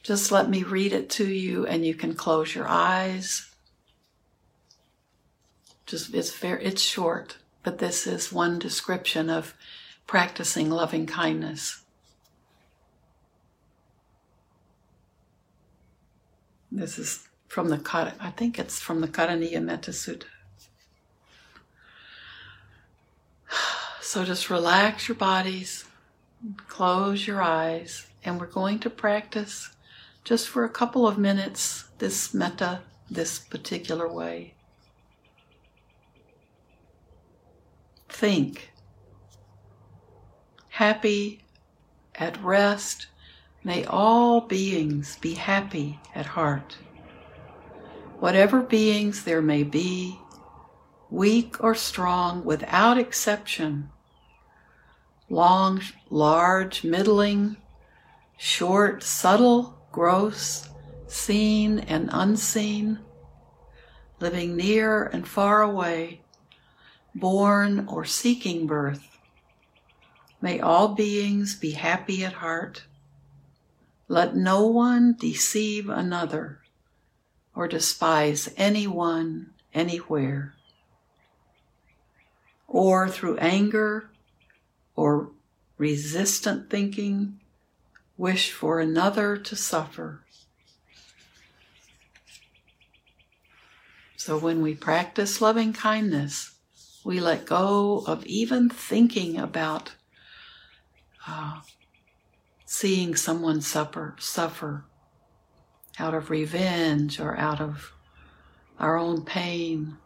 just 0.02 0.32
let 0.32 0.48
me 0.48 0.62
read 0.62 0.92
it 0.92 1.10
to 1.10 1.28
you 1.28 1.66
and 1.66 1.84
you 1.84 1.94
can 1.94 2.14
close 2.14 2.54
your 2.54 2.68
eyes. 2.68 3.50
Just 5.86 6.14
it's 6.14 6.34
very 6.34 6.64
it's 6.64 6.82
short, 6.82 7.36
but 7.62 7.78
this 7.78 8.06
is 8.06 8.32
one 8.32 8.58
description 8.58 9.30
of 9.30 9.54
practicing 10.06 10.70
loving 10.70 11.06
kindness. 11.06 11.82
This 16.70 16.98
is 16.98 17.28
from 17.48 17.68
the 17.68 17.80
I 18.20 18.30
think 18.30 18.58
it's 18.58 18.80
from 18.80 19.00
the 19.00 19.08
Karaniya 19.08 19.62
Metta 19.62 19.90
Sutta. 19.90 20.24
So 24.00 24.24
just 24.24 24.50
relax 24.50 25.08
your 25.08 25.16
bodies, 25.16 25.84
close 26.68 27.26
your 27.26 27.42
eyes, 27.42 28.06
and 28.24 28.40
we're 28.40 28.46
going 28.46 28.78
to 28.80 28.88
practice 28.88 29.70
just 30.22 30.48
for 30.48 30.64
a 30.64 30.70
couple 30.70 31.08
of 31.08 31.18
minutes 31.18 31.86
this 31.98 32.32
metta 32.32 32.82
this 33.10 33.40
particular 33.40 34.08
way. 34.08 34.54
Think 38.08 38.70
happy, 40.76 41.40
at 42.14 42.42
rest. 42.42 43.06
May 43.64 43.84
all 43.84 44.42
beings 44.42 45.16
be 45.20 45.34
happy 45.34 45.98
at 46.14 46.26
heart. 46.26 46.76
Whatever 48.18 48.60
beings 48.60 49.24
there 49.24 49.42
may 49.42 49.62
be, 49.62 50.18
weak 51.10 51.62
or 51.62 51.74
strong, 51.74 52.44
without 52.44 52.98
exception, 52.98 53.90
long, 55.28 55.82
large, 56.08 56.84
middling, 56.84 57.56
short, 58.36 59.02
subtle, 59.02 59.78
gross, 59.92 60.68
seen 61.06 61.80
and 61.80 62.08
unseen, 62.12 63.00
living 64.20 64.56
near 64.56 65.04
and 65.04 65.26
far 65.26 65.62
away, 65.62 66.20
born 67.14 67.86
or 67.88 68.04
seeking 68.04 68.66
birth, 68.66 69.16
May 70.40 70.60
all 70.60 70.88
beings 70.88 71.56
be 71.56 71.72
happy 71.72 72.24
at 72.24 72.34
heart. 72.34 72.84
Let 74.08 74.36
no 74.36 74.66
one 74.66 75.16
deceive 75.18 75.88
another 75.88 76.60
or 77.54 77.66
despise 77.66 78.52
anyone 78.56 79.50
anywhere, 79.74 80.54
or 82.68 83.08
through 83.08 83.38
anger 83.38 84.10
or 84.94 85.30
resistant 85.78 86.70
thinking, 86.70 87.40
wish 88.16 88.52
for 88.52 88.80
another 88.80 89.36
to 89.36 89.56
suffer. 89.56 90.22
So 94.16 94.38
when 94.38 94.62
we 94.62 94.74
practice 94.74 95.40
loving 95.40 95.72
kindness, 95.72 96.52
we 97.04 97.20
let 97.20 97.46
go 97.46 98.02
of 98.06 98.26
even 98.26 98.68
thinking 98.68 99.38
about 99.38 99.92
uh, 101.28 101.60
seeing 102.66 103.16
someone 103.16 103.62
suffer, 103.62 104.14
suffer 104.18 104.84
out 105.98 106.12
of 106.12 106.28
revenge 106.28 107.18
or 107.18 107.34
out 107.38 107.60
of 107.60 107.94
our 108.78 108.98
own 108.98 109.24
pain. 109.24 109.96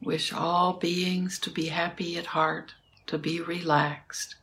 Wish 0.00 0.32
all 0.32 0.72
beings 0.74 1.38
to 1.40 1.50
be 1.50 1.66
happy 1.66 2.16
at 2.16 2.26
heart, 2.26 2.74
to 3.06 3.18
be 3.18 3.40
relaxed 3.40 4.36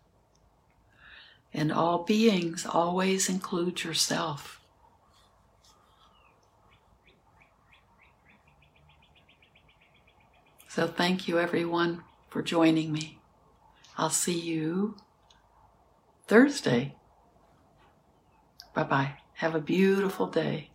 and 1.54 1.72
all 1.72 2.04
beings 2.04 2.66
always 2.66 3.30
include 3.30 3.84
yourself. 3.84 4.60
So 10.74 10.88
thank 10.88 11.28
you 11.28 11.38
everyone 11.38 12.04
for 12.32 12.42
joining 12.42 12.92
me. 12.92 13.20
I'll 13.96 14.10
see 14.10 14.40
you 14.40 14.96
Thursday. 16.26 16.96
Bye 18.74 18.86
bye. 18.86 19.18
Have 19.36 19.54
a 19.54 19.62
beautiful 19.62 20.26
day. 20.26 20.73